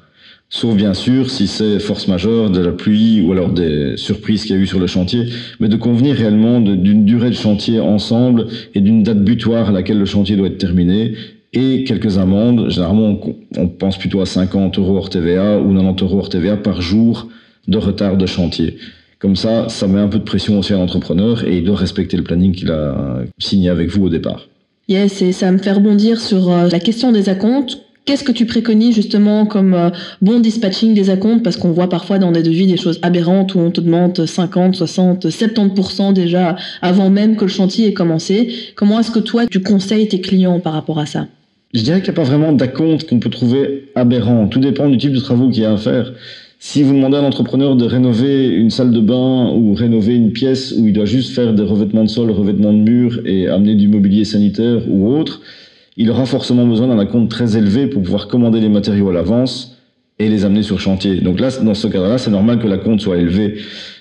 Sauf 0.49 0.77
bien 0.77 0.95
sûr 0.95 1.31
si 1.31 1.49
c'est 1.49 1.81
force 1.81 2.07
majeure, 2.07 2.49
de 2.49 2.61
la 2.61 2.71
pluie 2.71 3.21
ou 3.21 3.33
alors 3.33 3.51
des 3.51 3.97
surprises 3.97 4.45
qu'il 4.45 4.55
y 4.55 4.59
a 4.59 4.63
eu 4.63 4.69
sur 4.69 4.79
le 4.79 4.87
chantier, 4.87 5.25
mais 5.59 5.69
de 5.69 5.77
convenir 5.77 6.15
réellement 6.15 6.61
d'une 6.61 7.05
durée 7.05 7.31
de 7.31 7.35
chantier 7.35 7.81
ensemble 7.81 8.47
et 8.75 8.81
d'une 8.81 9.03
date 9.03 9.25
butoir 9.25 9.71
à 9.71 9.73
laquelle 9.73 9.99
le 9.99 10.05
chantier 10.05 10.37
doit 10.37 10.47
être 10.47 10.59
terminé 10.59 11.15
et 11.53 11.83
quelques 11.83 12.19
amendes. 12.19 12.71
Généralement, 12.71 13.19
on 13.57 13.69
pense 13.69 13.99
plutôt 13.99 14.21
à 14.21 14.27
50 14.27 14.79
euros 14.79 14.97
hors 14.97 15.11
TVA 15.11 15.59
ou 15.59 15.75
90 15.75 16.05
euros 16.05 16.19
hors 16.19 16.29
TVA 16.29 16.57
par 16.57 16.83
jour 16.83 17.29
de 17.67 17.79
retard 17.79 18.17
de 18.17 18.27
chantier. 18.27 18.77
Comme 19.19 19.35
ça, 19.35 19.69
ça 19.69 19.89
met 19.89 20.01
un 20.01 20.09
peu 20.09 20.19
de 20.19 20.25
pression 20.25 20.59
aussi 20.59 20.73
à 20.73 20.77
l'entrepreneur 20.77 21.45
et 21.45 21.57
il 21.57 21.65
doit 21.65 21.77
respecter 21.77 22.17
le 22.17 22.23
planning 22.23 22.53
qu'il 22.53 22.71
a 22.71 23.25
signé 23.39 23.71
avec 23.71 23.89
vous 23.89 24.05
au 24.05 24.09
départ. 24.09 24.47
Yes, 24.93 25.23
et 25.23 25.33
ça 25.33 25.51
me 25.51 25.57
fait 25.57 25.73
rebondir 25.73 26.21
sur 26.21 26.53
euh, 26.53 26.69
la 26.69 26.79
question 26.79 27.13
des 27.13 27.31
acomptes. 27.31 27.79
Qu'est-ce 28.05 28.25
que 28.25 28.31
tu 28.31 28.45
préconises 28.45 28.95
justement 28.95 29.47
comme 29.47 29.73
euh, 29.73 29.89
bon 30.21 30.39
dispatching 30.39 30.93
des 30.93 31.09
acomptes? 31.09 31.43
Parce 31.43 31.57
qu'on 31.57 31.73
voit 31.73 31.89
parfois 31.89 32.19
dans 32.19 32.31
des 32.31 32.43
devis 32.43 32.67
des 32.67 32.77
choses 32.77 32.99
aberrantes 33.01 33.55
où 33.55 33.59
on 33.59 33.71
te 33.71 33.81
demande 33.81 34.27
50, 34.27 34.75
60, 34.75 35.25
70% 35.29 36.13
déjà 36.13 36.57
avant 36.83 37.09
même 37.09 37.37
que 37.37 37.47
le 37.47 37.51
chantier 37.51 37.89
ait 37.89 37.95
commencé. 37.95 38.53
Comment 38.75 39.01
est-ce 39.01 39.11
que 39.11 39.19
toi 39.19 39.47
tu 39.47 39.63
conseilles 39.63 40.09
tes 40.09 40.21
clients 40.21 40.61
par 40.61 40.75
rapport 40.75 40.99
à 40.99 41.07
ça? 41.07 41.27
Je 41.73 41.81
dirais 41.81 42.03
qu'il 42.03 42.13
n'y 42.13 42.21
a 42.21 42.23
pas 42.23 42.29
vraiment 42.29 42.53
d'acompte 42.53 43.09
qu'on 43.09 43.19
peut 43.19 43.31
trouver 43.31 43.89
aberrant. 43.95 44.47
Tout 44.49 44.61
dépend 44.61 44.91
du 44.91 44.99
type 44.99 45.15
de 45.15 45.21
travaux 45.21 45.49
qu'il 45.49 45.63
y 45.63 45.65
a 45.65 45.73
à 45.73 45.79
faire. 45.79 46.13
Si 46.65 46.85
vous 46.85 46.95
demandez 46.95 47.17
à 47.17 47.23
l'entrepreneur 47.23 47.75
de 47.75 47.85
rénover 47.85 48.47
une 48.47 48.71
salle 48.71 48.93
de 48.93 49.01
bain 49.01 49.51
ou 49.53 49.75
rénover 49.75 50.15
une 50.15 50.31
pièce 50.31 50.73
où 50.79 50.87
il 50.87 50.93
doit 50.93 51.07
juste 51.07 51.35
faire 51.35 51.55
des 51.55 51.65
revêtements 51.65 52.05
de 52.05 52.09
sol, 52.09 52.31
revêtements 52.31 52.73
de 52.73 52.79
murs 52.79 53.19
et 53.27 53.49
amener 53.49 53.75
du 53.75 53.89
mobilier 53.89 54.25
sanitaire 54.25 54.81
ou 54.89 55.09
autre, 55.13 55.41
il 55.97 56.09
aura 56.09 56.25
forcément 56.25 56.65
besoin 56.65 56.87
d'un 56.87 57.01
acompte 57.01 57.33
très 57.33 57.57
élevé 57.57 57.89
pour 57.89 58.01
pouvoir 58.01 58.29
commander 58.29 58.61
les 58.61 58.69
matériaux 58.69 59.09
à 59.11 59.13
l'avance 59.13 59.77
et 60.21 60.29
les 60.29 60.45
amener 60.45 60.63
sur 60.63 60.79
chantier. 60.79 61.17
Donc 61.17 61.41
là, 61.41 61.49
dans 61.65 61.75
ce 61.75 61.89
cadre-là, 61.89 62.17
c'est 62.17 62.31
normal 62.31 62.61
que 62.61 62.69
l'acompte 62.69 63.01
soit 63.01 63.19
élevé. 63.19 63.57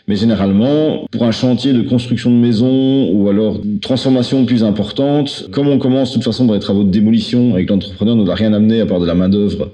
Mais 0.07 0.15
généralement, 0.15 1.07
pour 1.09 1.23
un 1.23 1.31
chantier 1.31 1.73
de 1.73 1.81
construction 1.81 2.29
de 2.29 2.35
maison 2.35 3.11
ou 3.11 3.27
alors 3.27 3.59
transformation 3.81 4.45
plus 4.45 4.63
importante, 4.63 5.49
comme 5.51 5.67
on 5.67 5.79
commence 5.79 6.11
de 6.11 6.13
toute 6.13 6.25
façon 6.25 6.45
par 6.45 6.53
les 6.53 6.61
travaux 6.61 6.83
de 6.83 6.91
démolition 6.91 7.57
et 7.57 7.65
que 7.65 7.73
l'entrepreneur 7.73 8.15
ne 8.15 8.23
doit 8.23 8.35
rien 8.35 8.53
amener 8.53 8.81
à 8.81 8.85
part 8.85 8.99
de 8.99 9.07
la 9.07 9.15
main-d'œuvre, 9.15 9.71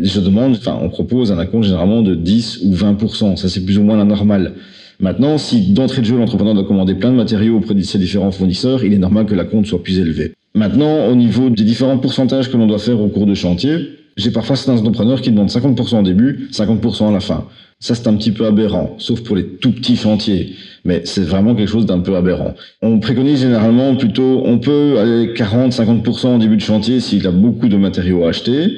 je 0.00 0.20
demande, 0.20 0.52
enfin, 0.52 0.78
on 0.82 0.88
propose 0.88 1.32
un 1.32 1.38
acompte 1.38 1.64
généralement 1.64 2.02
de 2.02 2.14
10 2.14 2.60
ou 2.64 2.74
20%. 2.74 3.36
Ça, 3.36 3.48
c'est 3.48 3.64
plus 3.64 3.78
ou 3.78 3.82
moins 3.82 3.96
la 3.96 4.04
normale. 4.04 4.54
Maintenant, 5.00 5.38
si 5.38 5.72
d'entrée 5.72 6.02
de 6.02 6.06
jeu, 6.06 6.16
l'entrepreneur 6.16 6.54
doit 6.54 6.64
commander 6.64 6.94
plein 6.94 7.10
de 7.10 7.16
matériaux 7.16 7.56
auprès 7.56 7.74
de 7.74 7.82
ses 7.82 7.98
différents 7.98 8.30
fournisseurs, 8.30 8.84
il 8.84 8.92
est 8.92 8.98
normal 8.98 9.26
que 9.26 9.34
l'acompte 9.34 9.66
soit 9.66 9.82
plus 9.82 9.98
élevé. 9.98 10.32
Maintenant, 10.54 11.06
au 11.08 11.16
niveau 11.16 11.50
des 11.50 11.64
différents 11.64 11.98
pourcentages 11.98 12.50
que 12.50 12.56
l'on 12.56 12.66
doit 12.66 12.78
faire 12.78 13.00
au 13.00 13.08
cours 13.08 13.26
de 13.26 13.34
chantier, 13.34 13.88
j'ai 14.16 14.30
parfois 14.30 14.54
certains 14.54 14.78
entrepreneurs 14.78 15.20
qui 15.20 15.30
demandent 15.30 15.48
50% 15.48 16.00
au 16.00 16.02
début, 16.02 16.48
50% 16.52 17.08
à 17.08 17.12
la 17.12 17.20
fin. 17.20 17.46
Ça, 17.80 17.94
c'est 17.96 18.06
un 18.06 18.14
petit 18.14 18.30
peu 18.30 18.46
aberrant, 18.46 18.94
sauf 18.98 19.22
pour 19.22 19.34
les 19.34 19.44
tout 19.44 19.72
petits 19.72 19.96
chantiers. 19.96 20.54
Mais 20.84 21.02
c'est 21.04 21.24
vraiment 21.24 21.54
quelque 21.54 21.68
chose 21.68 21.86
d'un 21.86 21.98
peu 21.98 22.14
aberrant. 22.14 22.54
On 22.80 23.00
préconise 23.00 23.40
généralement 23.40 23.96
plutôt, 23.96 24.42
on 24.44 24.58
peut 24.58 24.98
aller 24.98 25.32
40, 25.34 25.72
50% 25.72 26.36
au 26.36 26.38
début 26.38 26.56
de 26.56 26.62
chantier 26.62 27.00
s'il 27.00 27.26
a 27.26 27.32
beaucoup 27.32 27.68
de 27.68 27.76
matériaux 27.76 28.24
à 28.24 28.28
acheter, 28.28 28.76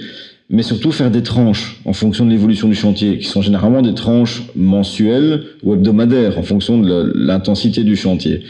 mais 0.49 0.62
surtout 0.62 0.93
faire 0.93 1.11
des 1.11 1.23
tranches 1.23 1.81
en 1.85 1.93
fonction 1.93 2.25
de 2.25 2.31
l'évolution 2.31 2.69
du 2.69 2.75
chantier, 2.75 3.19
qui 3.19 3.26
sont 3.26 3.43
généralement 3.43 3.83
des 3.83 3.95
tranches 3.95 4.45
mensuelles 4.55 5.45
ou 5.62 5.75
hebdomadaires 5.75 6.38
en 6.38 6.43
fonction 6.43 6.79
de 6.79 7.12
l'intensité 7.15 7.83
du 7.85 7.97
chantier. 7.97 8.43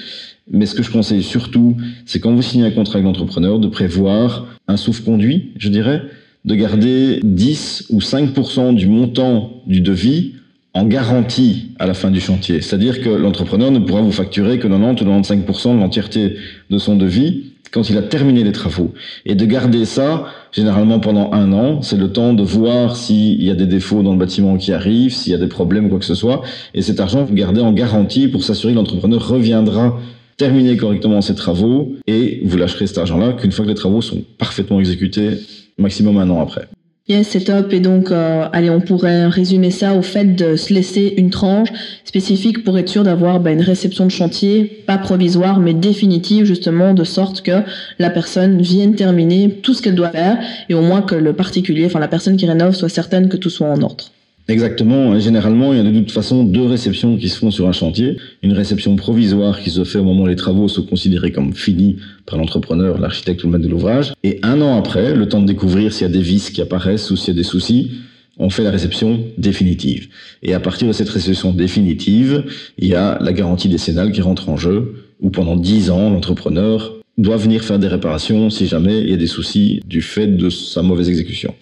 Mais 0.51 0.67
ce 0.67 0.75
que 0.75 0.83
je 0.83 0.91
conseille 0.91 1.23
surtout, 1.23 1.77
c'est 2.05 2.21
quand 2.21 2.33
vous 2.33 2.43
signez 2.43 2.67
un 2.67 2.71
contrat 2.71 2.97
avec 2.97 3.07
l'entrepreneur, 3.07 3.59
de 3.59 3.69
prévoir 3.69 4.47
un 4.69 4.77
souffle-conduit, 4.77 5.53
je 5.57 5.69
dirais, 5.69 6.03
de 6.45 6.55
garder 6.55 7.21
10 7.25 7.87
ou 7.91 7.99
5% 7.99 8.75
du 8.75 8.87
montant 8.87 9.63
du 9.67 9.81
devis 9.81 10.35
en 10.75 10.85
garantie 10.85 11.71
à 11.79 11.87
la 11.87 11.95
fin 11.95 12.11
du 12.11 12.21
chantier. 12.21 12.61
C'est-à-dire 12.61 13.01
que 13.01 13.09
l'entrepreneur 13.09 13.71
ne 13.71 13.79
pourra 13.79 14.03
vous 14.03 14.13
facturer 14.13 14.59
que 14.59 14.69
90 14.69 15.03
ou 15.03 15.05
95% 15.07 15.75
de 15.75 15.81
l'entièreté 15.81 16.37
de 16.71 16.79
son 16.79 16.97
devis 16.97 17.55
quand 17.71 17.91
il 17.91 17.99
a 17.99 18.03
terminé 18.03 18.45
les 18.45 18.53
travaux. 18.53 18.93
Et 19.25 19.35
de 19.35 19.45
garder 19.45 19.85
ça, 19.85 20.27
généralement 20.53 21.01
pendant 21.01 21.33
un 21.33 21.53
an, 21.53 21.83
c'est 21.83 21.97
le 21.97 22.13
temps 22.13 22.33
de 22.33 22.43
voir 22.43 22.97
s'il 22.97 23.43
y 23.43 23.51
a 23.51 23.55
des 23.55 23.67
défauts 23.67 24.03
dans 24.03 24.13
le 24.13 24.19
bâtiment 24.19 24.57
qui 24.57 24.73
arrivent, 24.73 25.13
s'il 25.13 25.33
y 25.33 25.35
a 25.35 25.39
des 25.39 25.47
problèmes, 25.47 25.89
quoi 25.89 25.99
que 25.99 26.05
ce 26.05 26.15
soit. 26.15 26.43
Et 26.75 26.83
cet 26.83 27.01
argent, 27.01 27.25
vous 27.25 27.35
gardez 27.35 27.61
en 27.61 27.73
garantie 27.73 28.29
pour 28.29 28.45
s'assurer 28.45 28.73
que 28.73 28.79
l'entrepreneur 28.79 29.27
reviendra 29.29 29.99
terminer 30.37 30.77
correctement 30.77 31.21
ses 31.23 31.35
travaux 31.35 31.95
et 32.07 32.43
vous 32.45 32.59
lâcherez 32.59 32.87
cet 32.87 32.99
argent-là 32.99 33.33
qu'une 33.33 33.53
fois 33.53 33.65
que 33.65 33.71
les 33.71 33.77
travaux 33.77 34.03
sont 34.03 34.23
parfaitement 34.39 34.81
exécutés, 34.81 35.31
maximum 35.79 36.19
un 36.19 36.29
an 36.29 36.43
après. 36.43 36.69
Yes, 37.09 37.29
c'est 37.29 37.45
top. 37.45 37.73
Et 37.73 37.79
donc, 37.79 38.11
euh, 38.11 38.49
allez, 38.53 38.69
on 38.69 38.81
pourrait 38.81 39.27
résumer 39.27 39.71
ça 39.71 39.95
au 39.95 40.03
fait 40.03 40.35
de 40.35 40.57
se 40.57 40.75
laisser 40.75 41.15
une 41.17 41.31
tranche 41.31 41.69
spécifique 42.05 42.65
pour 42.65 42.77
être 42.79 42.89
sûr 42.89 43.05
d'avoir 43.05 43.39
bah, 43.39 43.53
une 43.53 43.61
réception 43.61 44.07
de 44.07 44.11
chantier, 44.11 44.65
pas 44.65 44.99
provisoire, 44.99 45.61
mais 45.61 45.73
définitive, 45.73 46.47
justement, 46.47 46.95
de 46.95 47.05
sorte 47.05 47.43
que 47.43 47.63
la 48.01 48.11
personne 48.11 48.61
vienne 48.61 48.97
terminer 48.97 49.51
tout 49.63 49.73
ce 49.73 49.83
qu'elle 49.83 49.95
doit 49.95 50.11
faire 50.11 50.39
et 50.69 50.75
au 50.75 50.83
moins 50.83 51.01
que 51.01 51.15
le 51.15 51.33
particulier, 51.33 51.87
enfin 51.87 52.01
la 52.01 52.09
personne 52.09 52.37
qui 52.37 52.47
rénove, 52.47 52.75
soit 52.75 52.89
certaine 52.89 53.29
que 53.29 53.37
tout 53.37 53.51
soit 53.51 53.69
en 53.69 53.81
ordre. 53.83 54.11
Exactement. 54.49 55.19
Généralement, 55.19 55.73
il 55.73 55.79
y 55.79 55.81
a 55.81 55.91
de 55.91 55.99
toute 55.99 56.13
façon 56.13 56.45
deux 56.45 56.65
réceptions 56.65 57.17
qui 57.17 57.29
se 57.29 57.39
font 57.39 57.51
sur 57.51 57.67
un 57.67 57.73
chantier. 57.73 58.17
Une 58.43 58.53
réception 58.53 58.95
provisoire 58.95 59.61
qui 59.61 59.71
se 59.71 59.83
fait 59.83 59.99
au 59.99 60.05
moment 60.05 60.23
où 60.23 60.27
les 60.27 60.37
travaux 60.37 60.69
sont 60.69 60.85
considérés 60.85 61.33
comme 61.33 61.53
finis 61.53 61.97
par 62.27 62.39
l'entrepreneur, 62.39 62.99
l'architecte 62.99 63.43
ou 63.43 63.49
le 63.49 63.53
maître 63.55 63.65
de 63.65 63.71
l'ouvrage. 63.71 64.13
Et 64.23 64.39
un 64.43 64.61
an 64.61 64.79
après, 64.79 65.15
le 65.17 65.29
temps 65.29 65.41
de 65.41 65.47
découvrir 65.47 65.93
s'il 65.93 66.07
y 66.07 66.11
a 66.11 66.13
des 66.13 66.21
vis 66.21 66.51
qui 66.51 66.63
apparaissent 66.63 67.11
ou 67.11 67.17
s'il 67.17 67.35
y 67.35 67.37
a 67.37 67.41
des 67.41 67.49
soucis, 67.49 67.91
on 68.39 68.51
fait 68.51 68.63
la 68.63 68.71
réception 68.71 69.21
définitive. 69.37 70.09
Et 70.43 70.55
à 70.55 70.61
partir 70.61 70.87
de 70.87 70.93
cette 70.93 71.09
réception 71.09 71.53
définitive, 71.53 72.45
il 72.79 72.89
y 72.89 72.95
a 72.95 73.19
la 73.21 73.33
garantie 73.33 73.69
décennale 73.69 74.13
qui 74.13 74.21
rentre 74.21 74.49
en 74.49 74.57
jeu, 74.57 75.07
où 75.21 75.31
pendant 75.31 75.57
dix 75.57 75.91
ans, 75.91 76.11
l'entrepreneur 76.11 76.93
doit 77.19 77.39
venir 77.39 77.65
faire 77.65 77.79
des 77.79 77.89
réparations 77.89 78.51
si 78.51 78.67
jamais 78.67 79.01
il 79.01 79.11
y 79.11 79.15
a 79.15 79.17
des 79.17 79.27
soucis 79.27 79.81
du 79.87 80.03
fait 80.03 80.27
de 80.27 80.51
sa 80.51 80.83
mauvaise 80.83 81.09
exécution. 81.09 81.55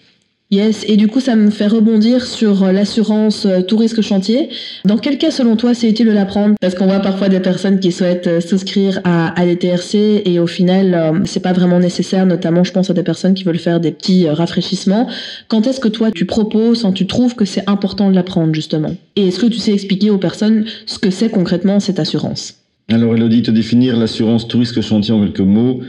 Yes, 0.51 0.85
et 0.87 0.95
du 0.95 1.07
coup, 1.07 1.19
ça 1.19 1.35
me 1.35 1.49
fait 1.49 1.65
rebondir 1.65 2.23
sur 2.23 2.63
euh, 2.63 2.71
l'assurance 2.71 3.47
euh, 3.47 3.61
tout 3.61 3.77
risque 3.77 4.01
chantier. 4.01 4.49
Dans 4.85 4.97
quel 4.97 5.17
cas, 5.17 5.31
selon 5.31 5.55
toi, 5.55 5.73
c'est 5.73 5.89
utile 5.89 6.05
de 6.05 6.11
la 6.11 6.25
prendre 6.25 6.53
Parce 6.61 6.75
qu'on 6.75 6.85
voit 6.85 6.99
parfois 6.99 7.29
des 7.29 7.39
personnes 7.39 7.79
qui 7.79 7.91
souhaitent 7.91 8.27
euh, 8.27 8.41
souscrire 8.41 9.01
à, 9.05 9.39
à 9.39 9.45
des 9.45 9.57
TRC 9.57 10.21
et 10.23 10.39
au 10.39 10.45
final, 10.45 11.23
c'est 11.25 11.39
pas 11.39 11.51
vraiment 11.51 11.79
nécessaire. 11.79 12.27
Notamment, 12.27 12.63
je 12.63 12.71
pense 12.71 12.91
à 12.91 12.93
des 12.93 13.01
personnes 13.01 13.33
qui 13.33 13.43
veulent 13.43 13.57
faire 13.57 13.79
des 13.79 13.91
petits 13.91 14.29
rafraîchissements. 14.29 15.09
Quand 15.47 15.65
est-ce 15.65 15.79
que 15.79 15.87
toi, 15.87 16.11
tu 16.11 16.25
proposes, 16.25 16.83
quand 16.83 16.93
tu 16.93 17.07
trouves 17.07 17.33
que 17.35 17.45
c'est 17.45 17.67
important 17.67 18.11
de 18.11 18.15
la 18.15 18.23
prendre 18.23 18.53
justement? 18.53 18.95
Et 19.15 19.29
est-ce 19.29 19.39
que 19.39 19.47
tu 19.47 19.57
sais 19.57 19.73
expliquer 19.73 20.11
aux 20.11 20.19
personnes 20.19 20.65
ce 20.85 20.99
que 20.99 21.09
c'est 21.09 21.29
concrètement 21.29 21.79
cette 21.79 21.99
assurance? 21.99 22.55
Alors, 22.91 23.15
Elodie, 23.15 23.41
te 23.41 23.51
définir 23.51 23.97
l'assurance 23.97 24.47
tout 24.47 24.59
risque 24.59 24.81
chantier 24.81 25.11
en 25.11 25.21
quelques 25.21 25.39
mots 25.39 25.81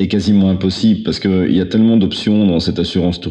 est 0.00 0.08
quasiment 0.08 0.50
impossible 0.50 1.02
parce 1.04 1.20
qu'il 1.20 1.54
y 1.54 1.60
a 1.60 1.66
tellement 1.66 1.98
d'options 1.98 2.46
dans 2.46 2.58
cette 2.58 2.78
assurance 2.78 3.20
tout 3.20 3.30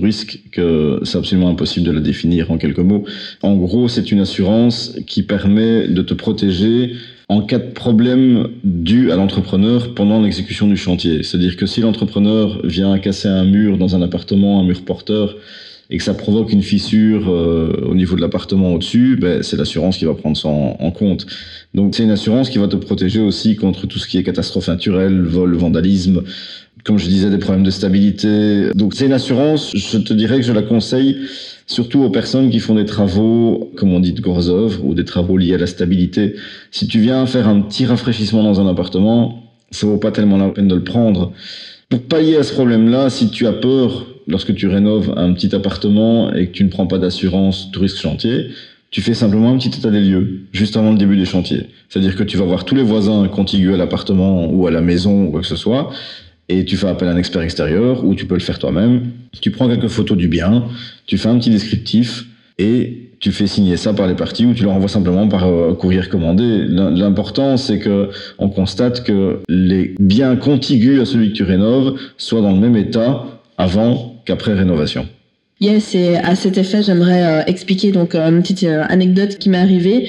que 0.51 0.99
c'est 1.03 1.17
absolument 1.17 1.49
impossible 1.49 1.85
de 1.85 1.91
la 1.91 1.99
définir 1.99 2.51
en 2.51 2.57
quelques 2.57 2.79
mots. 2.79 3.05
En 3.41 3.55
gros, 3.55 3.87
c'est 3.87 4.11
une 4.11 4.19
assurance 4.19 4.95
qui 5.07 5.23
permet 5.23 5.87
de 5.87 6.01
te 6.03 6.13
protéger 6.13 6.93
en 7.27 7.41
cas 7.41 7.57
de 7.57 7.71
problème 7.71 8.49
dû 8.63 9.11
à 9.11 9.15
l'entrepreneur 9.15 9.93
pendant 9.95 10.21
l'exécution 10.21 10.67
du 10.67 10.77
chantier. 10.77 11.23
C'est-à-dire 11.23 11.57
que 11.57 11.65
si 11.65 11.81
l'entrepreneur 11.81 12.61
vient 12.63 12.97
casser 12.99 13.27
un 13.27 13.45
mur 13.45 13.77
dans 13.77 13.95
un 13.95 14.01
appartement, 14.01 14.59
un 14.59 14.63
mur 14.63 14.83
porteur, 14.83 15.35
et 15.89 15.97
que 15.97 16.03
ça 16.03 16.13
provoque 16.13 16.51
une 16.51 16.61
fissure 16.61 17.29
euh, 17.29 17.87
au 17.87 17.95
niveau 17.95 18.15
de 18.15 18.21
l'appartement 18.21 18.73
au-dessus, 18.73 19.17
ben, 19.19 19.41
c'est 19.41 19.57
l'assurance 19.57 19.97
qui 19.97 20.05
va 20.05 20.13
prendre 20.13 20.37
ça 20.37 20.47
en, 20.47 20.91
compte. 20.91 21.25
Donc 21.73 21.95
c'est 21.95 22.03
une 22.03 22.11
assurance 22.11 22.49
qui 22.49 22.59
va 22.59 22.67
te 22.67 22.75
protéger 22.75 23.19
aussi 23.19 23.55
contre 23.55 23.87
tout 23.87 23.97
ce 23.97 24.07
qui 24.07 24.17
est 24.17 24.23
catastrophe 24.23 24.67
naturelle, 24.67 25.21
vol, 25.21 25.55
vandalisme, 25.55 26.23
comme 26.83 26.99
je 26.99 27.07
disais, 27.07 27.29
des 27.29 27.39
problèmes 27.39 27.63
de 27.63 27.71
stabilité. 27.71 28.69
Donc 28.75 28.93
c'est 28.93 29.07
une 29.07 29.13
assurance, 29.13 29.71
je 29.75 29.97
te 29.97 30.13
dirais 30.13 30.37
que 30.37 30.45
je 30.45 30.53
la 30.53 30.61
conseille 30.61 31.17
surtout 31.65 32.03
aux 32.03 32.09
personnes 32.09 32.49
qui 32.49 32.59
font 32.59 32.75
des 32.75 32.85
travaux, 32.85 33.71
comme 33.75 33.93
on 33.93 33.99
dit, 33.99 34.13
de 34.13 34.21
grosses 34.21 34.49
œuvres 34.49 34.83
ou 34.83 34.93
des 34.93 35.05
travaux 35.05 35.37
liés 35.37 35.53
à 35.53 35.57
la 35.57 35.67
stabilité. 35.67 36.35
Si 36.71 36.87
tu 36.87 36.99
viens 36.99 37.25
faire 37.25 37.47
un 37.47 37.61
petit 37.61 37.85
rafraîchissement 37.85 38.43
dans 38.43 38.59
un 38.59 38.67
appartement, 38.67 39.43
ça 39.71 39.85
vaut 39.85 39.97
pas 39.97 40.11
tellement 40.11 40.37
la 40.37 40.49
peine 40.49 40.67
de 40.67 40.75
le 40.75 40.83
prendre. 40.83 41.31
Pour 41.89 42.01
pallier 42.01 42.37
à 42.37 42.43
ce 42.43 42.53
problème-là, 42.53 43.09
si 43.09 43.29
tu 43.29 43.47
as 43.47 43.53
peur 43.53 44.07
lorsque 44.29 44.53
tu 44.55 44.67
rénoves 44.67 45.13
un 45.17 45.33
petit 45.33 45.53
appartement 45.53 46.33
et 46.33 46.47
que 46.47 46.51
tu 46.51 46.63
ne 46.63 46.69
prends 46.69 46.87
pas 46.87 46.97
d'assurance 46.97 47.69
tout 47.71 47.81
risque 47.81 47.97
chantier, 47.97 48.47
tu 48.91 49.01
fais 49.01 49.13
simplement 49.13 49.51
un 49.51 49.57
petit 49.57 49.69
état 49.77 49.91
des 49.91 50.01
lieux 50.01 50.41
juste 50.51 50.77
avant 50.77 50.91
le 50.91 50.97
début 50.97 51.17
des 51.17 51.25
chantiers. 51.25 51.67
C'est-à-dire 51.89 52.15
que 52.15 52.23
tu 52.23 52.37
vas 52.37 52.45
voir 52.45 52.65
tous 52.65 52.75
les 52.75 52.83
voisins 52.83 53.27
contigus 53.27 53.73
à 53.73 53.77
l'appartement 53.77 54.49
ou 54.51 54.65
à 54.67 54.71
la 54.71 54.81
maison 54.81 55.25
ou 55.25 55.31
quoi 55.31 55.41
que 55.41 55.47
ce 55.47 55.55
soit 55.55 55.91
et 56.49 56.65
tu 56.65 56.75
fais 56.75 56.87
appel 56.87 57.07
à 57.07 57.11
un 57.11 57.17
expert 57.17 57.43
extérieur 57.43 58.03
ou 58.03 58.15
tu 58.15 58.25
peux 58.25 58.33
le 58.33 58.41
faire 58.41 58.59
toi-même. 58.59 59.11
Tu 59.39 59.51
prends 59.51 59.69
quelques 59.69 59.87
photos 59.87 60.17
du 60.17 60.27
bien, 60.27 60.65
tu 61.05 61.17
fais 61.17 61.29
un 61.29 61.37
petit 61.37 61.51
descriptif 61.51 62.25
et 62.57 63.11
tu 63.19 63.31
fais 63.31 63.47
signer 63.47 63.77
ça 63.77 63.93
par 63.93 64.07
les 64.07 64.15
parties 64.15 64.45
ou 64.45 64.53
tu 64.53 64.63
le 64.63 64.69
renvoies 64.69 64.89
simplement 64.89 65.27
par 65.27 65.45
euh, 65.45 65.73
courrier 65.73 66.01
commandé. 66.09 66.65
L'important, 66.67 67.57
c'est 67.57 67.77
que 67.77 68.09
on 68.39 68.49
constate 68.49 69.03
que 69.03 69.39
les 69.47 69.93
biens 69.99 70.35
contigus 70.37 70.99
à 70.99 71.05
celui 71.05 71.29
que 71.29 71.35
tu 71.35 71.43
rénoves 71.43 71.99
soient 72.17 72.41
dans 72.41 72.51
le 72.51 72.59
même 72.59 72.75
état 72.75 73.25
avant 73.57 74.08
qu'après 74.29 74.53
rénovation. 74.53 75.07
Yes, 75.59 75.95
et 75.95 76.15
à 76.17 76.35
cet 76.35 76.57
effet, 76.57 76.83
j'aimerais 76.83 77.23
euh, 77.25 77.43
expliquer 77.47 77.91
donc 77.91 78.13
euh, 78.13 78.29
une 78.29 78.41
petite 78.41 78.63
euh, 78.63 78.83
anecdote 78.87 79.37
qui 79.39 79.49
m'est 79.49 79.57
arrivée 79.57 80.07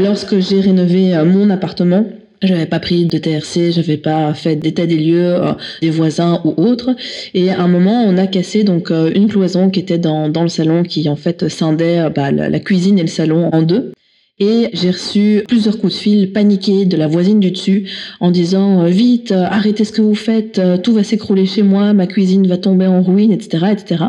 lorsque 0.00 0.38
j'ai 0.38 0.60
rénové 0.60 1.14
mon 1.24 1.50
appartement. 1.50 2.06
J'avais 2.42 2.66
pas 2.66 2.78
pris 2.78 3.06
de 3.06 3.18
TRC, 3.18 3.72
j'avais 3.72 3.96
pas 3.96 4.32
fait 4.34 4.56
d'état 4.56 4.86
des 4.86 4.98
lieux 4.98 5.36
des 5.80 5.90
voisins 5.90 6.40
ou 6.44 6.54
autres. 6.62 6.90
Et 7.34 7.50
à 7.50 7.60
un 7.60 7.66
moment, 7.66 8.04
on 8.06 8.16
a 8.18 8.26
cassé 8.26 8.62
donc 8.62 8.90
une 8.90 9.26
cloison 9.28 9.70
qui 9.70 9.80
était 9.80 9.98
dans, 9.98 10.28
le 10.28 10.48
salon, 10.48 10.82
qui 10.82 11.08
en 11.08 11.16
fait 11.16 11.48
scindait 11.48 12.10
bah, 12.10 12.30
la, 12.30 12.60
cuisine 12.60 12.98
et 12.98 13.02
le 13.02 13.08
salon 13.08 13.48
en 13.52 13.62
deux. 13.62 13.92
Et 14.38 14.68
j'ai 14.74 14.90
reçu 14.90 15.42
plusieurs 15.48 15.78
coups 15.78 15.94
de 15.94 15.98
fil 15.98 16.32
paniqués 16.32 16.84
de 16.84 16.96
la 16.96 17.06
voisine 17.06 17.40
du 17.40 17.50
dessus 17.50 17.88
en 18.20 18.30
disant 18.30 18.84
vite 18.84 19.32
arrêtez 19.32 19.84
ce 19.84 19.92
que 19.92 20.02
vous 20.02 20.14
faites, 20.14 20.60
tout 20.82 20.92
va 20.92 21.04
s'écrouler 21.04 21.46
chez 21.46 21.62
moi, 21.62 21.94
ma 21.94 22.06
cuisine 22.06 22.46
va 22.46 22.58
tomber 22.58 22.86
en 22.86 23.02
ruine, 23.02 23.32
etc., 23.32 23.66
etc. 23.72 24.04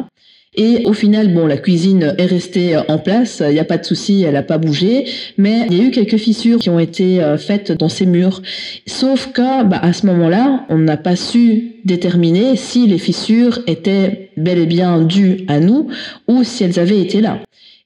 Et 0.60 0.82
au 0.86 0.94
final, 0.94 1.32
bon, 1.32 1.46
la 1.46 1.58
cuisine 1.58 2.16
est 2.18 2.26
restée 2.26 2.76
euh, 2.76 2.82
en 2.88 2.98
place, 2.98 3.44
il 3.46 3.54
n'y 3.54 3.60
a 3.60 3.64
pas 3.64 3.78
de 3.78 3.86
souci, 3.86 4.24
elle 4.24 4.34
n'a 4.34 4.42
pas 4.42 4.58
bougé, 4.58 5.06
mais 5.38 5.68
il 5.70 5.78
y 5.78 5.82
a 5.82 5.84
eu 5.84 5.92
quelques 5.92 6.18
fissures 6.18 6.58
qui 6.58 6.72
ont 6.72 6.80
été 6.80 7.22
euh, 7.22 7.38
faites 7.38 7.72
dans 7.72 7.90
ces 7.90 8.08
murs. 8.08 8.42
Sauf 8.88 9.32
que, 9.34 9.64
bah, 9.66 9.94
ce 9.94 10.08
moment-là, 10.08 10.66
on 10.70 10.80
n'a 10.80 10.98
pas 10.98 11.16
su 11.16 11.76
déterminer 11.86 12.56
si 12.56 12.88
les 12.88 12.98
fissures 12.98 13.60
étaient 13.68 14.32
bel 14.36 14.58
et 14.58 14.66
bien 14.66 15.00
dues 15.04 15.46
à 15.48 15.60
nous 15.60 15.90
ou 16.28 16.44
si 16.44 16.64
elles 16.64 16.80
avaient 16.80 17.00
été 17.00 17.22
là. 17.22 17.40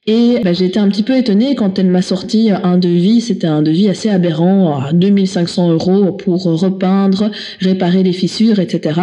Et 0.07 0.39
bah, 0.43 0.51
j'ai 0.51 0.75
un 0.77 0.89
petit 0.89 1.03
peu 1.03 1.15
étonnée 1.15 1.53
quand 1.53 1.77
elle 1.77 1.89
m'a 1.89 2.01
sorti 2.01 2.49
un 2.49 2.79
devis, 2.79 3.21
c'était 3.21 3.45
un 3.45 3.61
devis 3.61 3.87
assez 3.87 4.09
aberrant, 4.09 4.79
à 4.79 4.93
2500 4.93 5.71
euros 5.71 6.11
pour 6.13 6.43
repeindre, 6.43 7.29
réparer 7.59 8.01
les 8.01 8.13
fissures, 8.13 8.59
etc., 8.59 8.99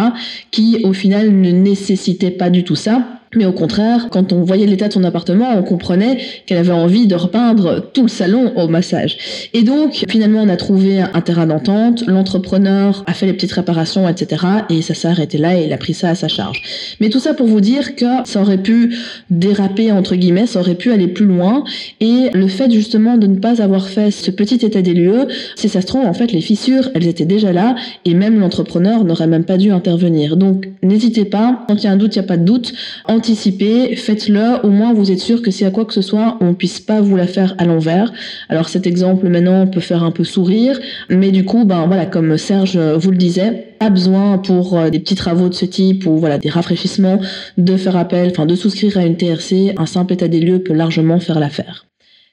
qui 0.51 0.81
au 0.83 0.91
final 0.91 1.31
ne 1.31 1.51
nécessitait 1.51 2.31
pas 2.31 2.49
du 2.49 2.65
tout 2.65 2.75
ça. 2.75 3.18
Mais 3.35 3.45
au 3.45 3.51
contraire, 3.51 4.07
quand 4.09 4.33
on 4.33 4.41
voyait 4.43 4.65
l'état 4.65 4.87
de 4.87 4.93
son 4.93 5.03
appartement, 5.03 5.49
on 5.55 5.61
comprenait 5.61 6.17
qu'elle 6.47 6.57
avait 6.57 6.71
envie 6.71 7.05
de 7.05 7.13
repeindre 7.13 7.83
tout 7.93 8.03
le 8.03 8.07
salon 8.07 8.53
au 8.55 8.67
massage. 8.67 9.49
Et 9.53 9.61
donc, 9.61 10.03
finalement, 10.09 10.41
on 10.41 10.49
a 10.49 10.57
trouvé 10.57 11.01
un 11.01 11.21
terrain 11.21 11.45
d'entente, 11.45 12.03
l'entrepreneur 12.07 13.03
a 13.05 13.13
fait 13.13 13.27
les 13.27 13.33
petites 13.33 13.51
réparations, 13.51 14.09
etc. 14.09 14.45
Et 14.71 14.81
ça 14.81 14.95
s'est 14.95 15.07
arrêté 15.07 15.37
là 15.37 15.59
et 15.59 15.65
il 15.65 15.73
a 15.73 15.77
pris 15.77 15.93
ça 15.93 16.09
à 16.09 16.15
sa 16.15 16.27
charge. 16.27 16.61
Mais 16.99 17.09
tout 17.09 17.19
ça 17.19 17.35
pour 17.35 17.45
vous 17.45 17.61
dire 17.61 17.95
que 17.95 18.05
ça 18.25 18.41
aurait 18.41 18.57
pu 18.57 18.95
déraper, 19.29 19.91
entre 19.91 20.15
guillemets, 20.15 20.47
ça 20.47 20.59
aurait 20.59 20.75
pu 20.75 20.91
aller 20.91 21.07
plus 21.07 21.25
loin. 21.25 21.63
Et 21.99 22.29
le 22.33 22.47
fait 22.47 22.71
justement 22.71 23.17
de 23.17 23.27
ne 23.27 23.37
pas 23.37 23.61
avoir 23.61 23.87
fait 23.87 24.09
ce 24.09 24.31
petit 24.31 24.65
état 24.65 24.81
des 24.81 24.93
lieux, 24.95 25.27
si 25.55 25.69
ça 25.69 25.81
se 25.81 25.85
trouve, 25.85 26.05
en 26.05 26.13
fait, 26.13 26.31
les 26.31 26.41
fissures, 26.41 26.89
elles 26.95 27.07
étaient 27.07 27.25
déjà 27.25 27.53
là 27.53 27.75
et 28.05 28.15
même 28.15 28.39
l'entrepreneur 28.39 29.03
n'aurait 29.03 29.27
même 29.27 29.43
pas 29.43 29.57
dû 29.57 29.71
intervenir. 29.71 30.35
Donc, 30.35 30.67
n'hésitez 30.81 31.25
pas, 31.25 31.63
quand 31.67 31.75
il 31.75 31.83
y 31.83 31.87
a 31.87 31.91
un 31.91 31.97
doute, 31.97 32.15
il 32.15 32.19
n'y 32.19 32.25
a 32.25 32.27
pas 32.27 32.37
de 32.37 32.45
doute 32.45 32.73
anticipez, 33.19 33.97
faites-le, 33.97 34.65
au 34.65 34.69
moins 34.69 34.93
vous 34.93 35.11
êtes 35.11 35.19
sûr 35.19 35.41
que 35.41 35.51
si 35.51 35.65
à 35.65 35.71
quoi 35.71 35.83
que 35.83 35.93
ce 35.93 36.01
soit, 36.01 36.37
on 36.39 36.53
puisse 36.53 36.79
pas 36.79 37.01
vous 37.01 37.17
la 37.17 37.27
faire 37.27 37.53
à 37.57 37.65
l'envers. 37.65 38.13
Alors 38.47 38.69
cet 38.69 38.87
exemple 38.87 39.27
maintenant 39.27 39.67
peut 39.67 39.81
faire 39.81 40.05
un 40.05 40.11
peu 40.11 40.23
sourire, 40.23 40.79
mais 41.09 41.31
du 41.31 41.43
coup, 41.43 41.65
ben 41.65 41.85
voilà, 41.85 42.05
comme 42.05 42.37
Serge 42.37 42.77
vous 42.77 43.11
le 43.11 43.17
disait, 43.17 43.75
pas 43.77 43.89
besoin 43.89 44.37
pour 44.37 44.77
euh, 44.77 44.89
des 44.89 44.99
petits 44.99 45.15
travaux 45.15 45.49
de 45.49 45.53
ce 45.53 45.65
type 45.65 46.05
ou 46.05 46.17
voilà 46.17 46.37
des 46.37 46.49
rafraîchissements 46.49 47.19
de 47.57 47.75
faire 47.75 47.97
appel, 47.97 48.29
enfin 48.31 48.45
de 48.45 48.55
souscrire 48.55 48.97
à 48.97 49.05
une 49.05 49.17
TRC. 49.17 49.73
Un 49.77 49.85
simple 49.85 50.13
état 50.13 50.29
des 50.29 50.39
lieux 50.39 50.59
peut 50.59 50.73
largement 50.73 51.19
faire 51.19 51.39
l'affaire. 51.39 51.88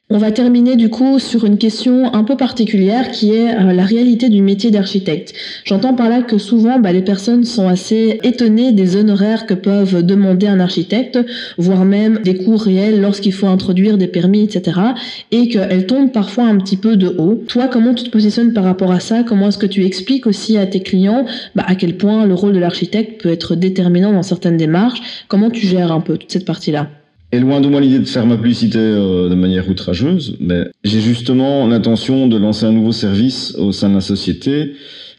On 0.09 0.19
va 0.19 0.31
terminer 0.31 0.77
du 0.77 0.89
coup 0.89 1.19
sur 1.19 1.45
une 1.47 1.59
question 1.59 2.15
un 2.15 2.23
peu 2.23 2.37
particulière 2.37 3.11
qui 3.11 3.33
est 3.33 3.53
euh, 3.53 3.73
la 3.73 3.85
réalité 3.85 4.29
du 4.29 4.41
métier 4.41 4.71
d'architecte. 4.71 5.35
J'entends 5.65 5.95
par 5.95 6.09
là 6.09 6.23
que 6.23 6.39
souvent 6.39 6.79
bah, 6.79 6.93
les 6.93 7.03
personnes 7.03 7.43
sont 7.43 7.67
assez 7.67 8.21
étonnées 8.23 8.71
des 8.71 8.95
honoraires 8.95 9.47
que 9.47 9.55
peuvent 9.55 10.07
demander 10.07 10.47
un 10.47 10.61
architecte, 10.61 11.19
voire 11.59 11.85
même 11.85 12.21
des 12.23 12.37
coûts 12.37 12.57
réels 12.57 13.01
lorsqu'il 13.01 13.33
faut 13.33 13.49
introduire 13.49 13.99
des 13.99 14.07
permis, 14.07 14.45
etc. 14.45 14.79
Et 15.33 15.49
qu'elles 15.49 15.87
tombent 15.87 16.13
parfois 16.13 16.45
un 16.45 16.57
petit 16.59 16.77
peu 16.77 16.97
de 16.97 17.09
haut. 17.19 17.43
Toi, 17.49 17.67
comment 17.67 17.93
tu 17.93 18.05
te 18.05 18.11
positionnes 18.11 18.53
par 18.53 18.63
rapport 18.63 18.93
à 18.93 19.01
ça? 19.01 19.25
Comment 19.25 19.49
est-ce 19.49 19.59
que 19.59 19.67
tu 19.67 19.85
expliques 19.85 20.29
aussi 20.29 20.57
à 20.57 20.67
tes 20.67 20.85
clients 20.85 21.27
bah, 21.57 21.65
à 21.67 21.75
quel 21.75 21.97
point 21.97 22.27
le 22.27 22.35
rôle 22.35 22.53
de 22.53 22.61
l'architecte 22.61 23.21
peut 23.23 23.31
être 23.31 23.57
déterminant 23.57 24.13
dans 24.13 24.23
certaines 24.23 24.57
démarches? 24.57 25.27
Comment 25.27 25.51
tu 25.51 25.67
gères 25.67 25.91
un 25.91 26.01
peu 26.01 26.17
toute 26.17 26.31
cette 26.31 26.45
partie-là? 26.45 26.91
Et 27.37 27.41
loin 27.41 27.61
de 27.61 27.69
moi 27.69 27.83
l'idée 27.83 27.99
de 27.99 28.07
faire 28.07 28.27
ma 28.27 28.37
publicité 28.37 28.79
euh, 28.79 29.29
de 29.29 29.35
manière 29.35 29.69
outrageuse, 29.69 30.37
mais 30.41 30.65
j'ai 30.85 31.01
justement 31.01 31.67
l'intention 31.67 32.29
de 32.29 32.39
lancer 32.39 32.65
un 32.65 32.73
nouveau 32.73 32.93
service 32.93 33.55
au 33.57 33.73
sein 33.73 33.91
de 33.91 33.95
la 33.95 34.01
société 34.01 34.73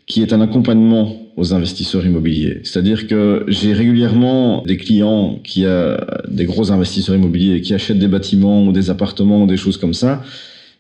qui 0.08 0.24
est 0.24 0.34
un 0.34 0.42
accompagnement 0.42 1.16
aux 1.36 1.54
investisseurs 1.54 2.06
immobiliers. 2.06 2.62
C'est-à-dire 2.64 3.06
que 3.06 3.46
j'ai 3.48 3.74
régulièrement 3.74 4.64
des 4.64 4.78
clients 4.78 5.40
qui 5.44 5.66
ont 5.66 5.98
des 6.28 6.46
gros 6.46 6.72
investisseurs 6.72 7.16
immobiliers 7.16 7.62
qui 7.62 7.76
achètent 7.76 8.00
des 8.00 8.08
bâtiments 8.08 8.66
ou 8.66 8.72
des 8.72 8.90
appartements 8.90 9.44
ou 9.44 9.48
des 9.48 9.58
choses 9.58 9.78
comme 9.78 9.94
ça, 9.94 10.24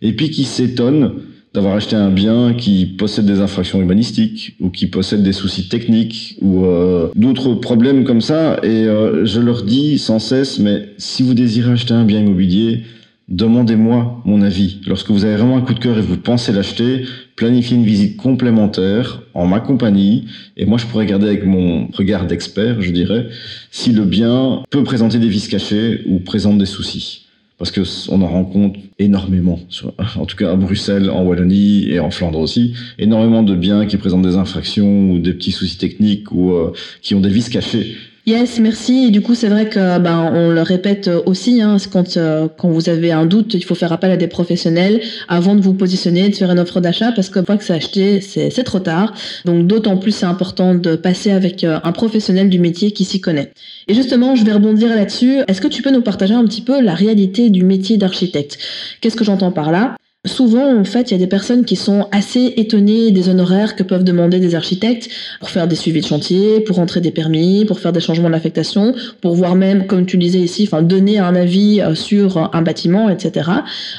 et 0.01 0.13
puis 0.13 0.31
qui 0.31 0.43
s'étonnent 0.43 1.11
d'avoir 1.57 1.73
acheté 1.73 1.95
un 1.95 2.11
bien 2.11 2.53
qui 2.53 2.85
possède 2.85 3.25
des 3.25 3.41
infractions 3.41 3.81
urbanistiques 3.81 4.55
ou 4.59 4.69
qui 4.69 4.85
possède 4.85 5.23
des 5.23 5.33
soucis 5.33 5.67
techniques 5.67 6.37
ou 6.39 6.65
euh, 6.65 7.09
d'autres 7.15 7.55
problèmes 7.55 8.03
comme 8.03 8.21
ça. 8.21 8.59
Et 8.61 8.83
euh, 8.83 9.25
je 9.25 9.39
leur 9.41 9.63
dis 9.63 9.97
sans 9.97 10.19
cesse, 10.19 10.59
mais 10.59 10.89
si 10.99 11.23
vous 11.23 11.33
désirez 11.33 11.71
acheter 11.71 11.95
un 11.95 12.05
bien 12.05 12.19
immobilier, 12.19 12.83
demandez-moi 13.27 14.21
mon 14.23 14.43
avis. 14.43 14.81
Lorsque 14.85 15.09
vous 15.09 15.25
avez 15.25 15.35
vraiment 15.35 15.57
un 15.57 15.61
coup 15.61 15.73
de 15.73 15.79
cœur 15.79 15.97
et 15.97 16.01
vous 16.01 16.17
pensez 16.17 16.53
l'acheter, 16.53 17.05
planifiez 17.35 17.75
une 17.75 17.85
visite 17.85 18.17
complémentaire 18.17 19.23
en 19.33 19.47
ma 19.47 19.59
compagnie 19.59 20.25
et 20.57 20.65
moi 20.65 20.77
je 20.77 20.85
pourrais 20.85 21.05
regarder 21.05 21.25
avec 21.25 21.43
mon 21.43 21.87
regard 21.87 22.27
d'expert, 22.27 22.83
je 22.83 22.91
dirais, 22.91 23.29
si 23.71 23.93
le 23.93 24.03
bien 24.03 24.61
peut 24.69 24.83
présenter 24.83 25.17
des 25.17 25.27
vis 25.27 25.47
cachés 25.47 26.03
ou 26.05 26.19
présente 26.19 26.59
des 26.59 26.67
soucis 26.67 27.26
parce 27.57 27.71
que 27.71 27.81
on 28.09 28.21
en 28.21 28.27
rencontre 28.27 28.79
énormément, 28.99 29.59
en 30.15 30.25
tout 30.25 30.35
cas 30.35 30.51
à 30.51 30.55
Bruxelles, 30.55 31.09
en 31.09 31.23
Wallonie 31.23 31.89
et 31.89 31.99
en 31.99 32.11
Flandre 32.11 32.39
aussi, 32.39 32.75
énormément 32.99 33.43
de 33.43 33.55
biens 33.55 33.85
qui 33.85 33.97
présentent 33.97 34.23
des 34.23 34.35
infractions 34.35 35.11
ou 35.11 35.19
des 35.19 35.33
petits 35.33 35.51
soucis 35.51 35.77
techniques 35.77 36.31
ou 36.31 36.51
euh, 36.51 36.73
qui 37.01 37.15
ont 37.15 37.21
des 37.21 37.29
vis 37.29 37.49
cachées. 37.49 37.95
Yes, 38.27 38.59
merci. 38.59 39.05
Et 39.05 39.09
du 39.09 39.21
coup, 39.21 39.35
c'est 39.35 39.47
vrai 39.47 39.69
que 39.69 39.99
ben 39.99 40.29
on 40.33 40.51
le 40.51 40.61
répète 40.61 41.09
aussi, 41.25 41.61
hein, 41.61 41.77
quand 41.89 42.17
euh, 42.17 42.49
quand 42.57 42.67
vous 42.67 42.89
avez 42.89 43.13
un 43.13 43.25
doute, 43.25 43.53
il 43.53 43.63
faut 43.63 43.73
faire 43.73 43.93
appel 43.93 44.11
à 44.11 44.17
des 44.17 44.27
professionnels 44.27 44.99
avant 45.29 45.55
de 45.55 45.61
vous 45.61 45.73
positionner, 45.73 46.27
de 46.27 46.35
faire 46.35 46.51
une 46.51 46.59
offre 46.59 46.81
d'achat, 46.81 47.13
parce 47.13 47.29
que 47.29 47.41
fois 47.41 47.55
que 47.55 47.63
c'est 47.63 47.75
acheté, 47.75 48.19
c'est 48.19 48.49
c'est 48.49 48.65
trop 48.65 48.79
tard. 48.79 49.13
Donc 49.45 49.65
d'autant 49.65 49.95
plus 49.95 50.11
c'est 50.11 50.25
important 50.25 50.75
de 50.75 50.97
passer 50.97 51.31
avec 51.31 51.63
euh, 51.63 51.79
un 51.85 51.93
professionnel 51.93 52.49
du 52.49 52.59
métier 52.59 52.91
qui 52.91 53.05
s'y 53.05 53.21
connaît. 53.21 53.53
Et 53.87 53.93
justement, 53.93 54.35
je 54.35 54.43
vais 54.43 54.51
rebondir 54.51 54.89
là-dessus. 54.89 55.39
Est-ce 55.47 55.61
que 55.61 55.69
tu 55.69 55.81
peux 55.81 55.91
nous 55.91 56.01
partager 56.01 56.33
un 56.33 56.43
petit 56.43 56.61
peu 56.61 56.81
la 56.81 56.95
réalité 56.95 57.49
du 57.49 57.63
métier 57.63 57.95
d'architecte? 57.95 58.57
Qu'est-ce 58.99 59.15
que 59.15 59.23
j'entends 59.23 59.53
par 59.53 59.71
là? 59.71 59.95
Souvent, 60.25 60.77
en 60.77 60.83
fait, 60.83 61.09
il 61.09 61.11
y 61.11 61.15
a 61.15 61.19
des 61.19 61.27
personnes 61.27 61.63
qui 61.63 61.75
sont 61.75 62.07
assez 62.11 62.53
étonnées 62.57 63.11
des 63.11 63.29
honoraires 63.29 63.75
que 63.75 63.83
peuvent 63.83 64.03
demander 64.03 64.39
des 64.39 64.55
architectes 64.55 65.09
pour 65.39 65.49
faire 65.49 65.67
des 65.67 65.75
suivis 65.75 66.01
de 66.01 66.05
chantier, 66.05 66.59
pour 66.59 66.77
rentrer 66.77 67.01
des 67.01 67.11
permis, 67.11 67.65
pour 67.65 67.79
faire 67.79 67.93
des 67.93 67.99
changements 67.99 68.29
d'affectation, 68.29 68.93
pour 69.21 69.35
voir 69.35 69.55
même, 69.55 69.87
comme 69.87 70.05
tu 70.05 70.17
disais 70.17 70.39
ici, 70.39 70.67
enfin, 70.67 70.81
donner 70.81 71.19
un 71.19 71.35
avis 71.35 71.81
euh, 71.81 71.95
sur 71.95 72.53
un 72.53 72.61
bâtiment, 72.61 73.09
etc. 73.09 73.49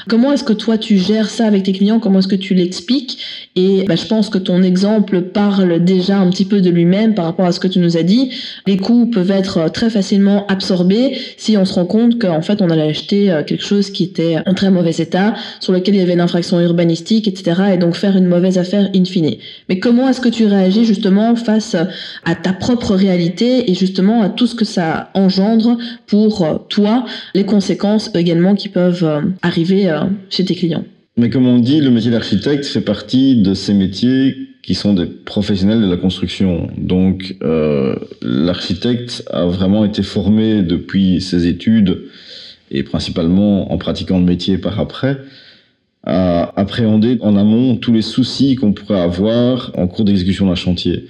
Comment 0.07 0.31
est-ce 0.33 0.43
que 0.43 0.53
toi 0.53 0.77
tu 0.77 0.97
gères 0.97 1.29
ça 1.29 1.45
avec 1.45 1.63
tes 1.63 1.71
clients? 1.71 1.99
Comment 1.99 2.19
est-ce 2.19 2.27
que 2.27 2.35
tu 2.35 2.53
l'expliques? 2.53 3.17
Et 3.55 3.85
bah, 3.87 3.95
je 3.95 4.05
pense 4.05 4.29
que 4.29 4.37
ton 4.37 4.61
exemple 4.61 5.21
parle 5.21 5.83
déjà 5.83 6.19
un 6.19 6.29
petit 6.29 6.45
peu 6.45 6.61
de 6.61 6.69
lui-même 6.69 7.15
par 7.15 7.25
rapport 7.25 7.45
à 7.45 7.51
ce 7.51 7.59
que 7.59 7.67
tu 7.67 7.79
nous 7.79 7.97
as 7.97 8.03
dit. 8.03 8.31
Les 8.67 8.77
coûts 8.77 9.07
peuvent 9.07 9.31
être 9.31 9.69
très 9.71 9.89
facilement 9.89 10.45
absorbés 10.47 11.17
si 11.37 11.57
on 11.57 11.65
se 11.65 11.73
rend 11.73 11.85
compte 11.85 12.19
qu'en 12.19 12.41
fait 12.41 12.61
on 12.61 12.69
allait 12.69 12.89
acheter 12.89 13.31
euh, 13.31 13.43
quelque 13.43 13.63
chose 13.63 13.89
qui 13.89 14.03
était 14.03 14.37
en 14.45 14.53
très 14.53 14.69
mauvais 14.69 14.91
état, 14.91 15.33
sur 15.59 15.73
lequel 15.73 15.95
il 15.95 15.97
y 15.99 16.03
avait 16.03 16.08
infraction 16.17 16.59
urbanistique, 16.59 17.27
etc. 17.27 17.61
et 17.73 17.77
donc 17.77 17.95
faire 17.95 18.17
une 18.17 18.25
mauvaise 18.25 18.57
affaire 18.57 18.89
in 18.95 19.05
fine. 19.05 19.35
Mais 19.67 19.79
comment 19.79 20.09
est-ce 20.09 20.21
que 20.21 20.29
tu 20.29 20.45
réagis 20.45 20.85
justement 20.85 21.35
face 21.35 21.75
à 22.25 22.35
ta 22.35 22.53
propre 22.53 22.95
réalité 22.95 23.69
et 23.69 23.73
justement 23.73 24.21
à 24.21 24.29
tout 24.29 24.47
ce 24.47 24.55
que 24.55 24.65
ça 24.65 25.09
engendre 25.13 25.77
pour 26.07 26.43
euh, 26.43 26.57
toi, 26.69 27.05
les 27.33 27.45
conséquences 27.45 28.11
également 28.15 28.55
qui 28.55 28.69
peuvent 28.69 29.03
euh, 29.03 29.21
arriver 29.41 29.89
euh, 29.89 30.01
chez 30.29 30.45
tes 30.45 30.55
clients? 30.55 30.83
Mais 31.17 31.29
comme 31.29 31.47
on 31.47 31.59
dit, 31.59 31.81
le 31.81 31.89
métier 31.89 32.11
d'architecte 32.11 32.65
fait 32.65 32.81
partie 32.81 33.35
de 33.35 33.53
ces 33.53 33.73
métiers 33.73 34.35
qui 34.63 34.73
sont 34.75 34.93
des 34.93 35.05
professionnels 35.05 35.81
de 35.81 35.89
la 35.89 35.97
construction. 35.97 36.67
Donc 36.77 37.35
l'architecte 38.21 39.23
a 39.31 39.45
vraiment 39.45 39.83
été 39.83 40.03
formé 40.03 40.61
depuis 40.61 41.21
ses 41.21 41.47
études 41.47 42.03
et 42.69 42.83
principalement 42.83 43.71
en 43.71 43.77
pratiquant 43.77 44.19
le 44.19 44.25
métier 44.25 44.57
par 44.57 44.79
après 44.79 45.17
à 46.09 46.59
appréhender 46.59 47.17
en 47.21 47.37
amont 47.37 47.75
tous 47.75 47.93
les 47.93 48.01
soucis 48.01 48.55
qu'on 48.55 48.73
pourrait 48.73 48.99
avoir 48.99 49.71
en 49.77 49.87
cours 49.87 50.05
d'exécution 50.05 50.47
d'un 50.47 50.55
chantier. 50.55 51.05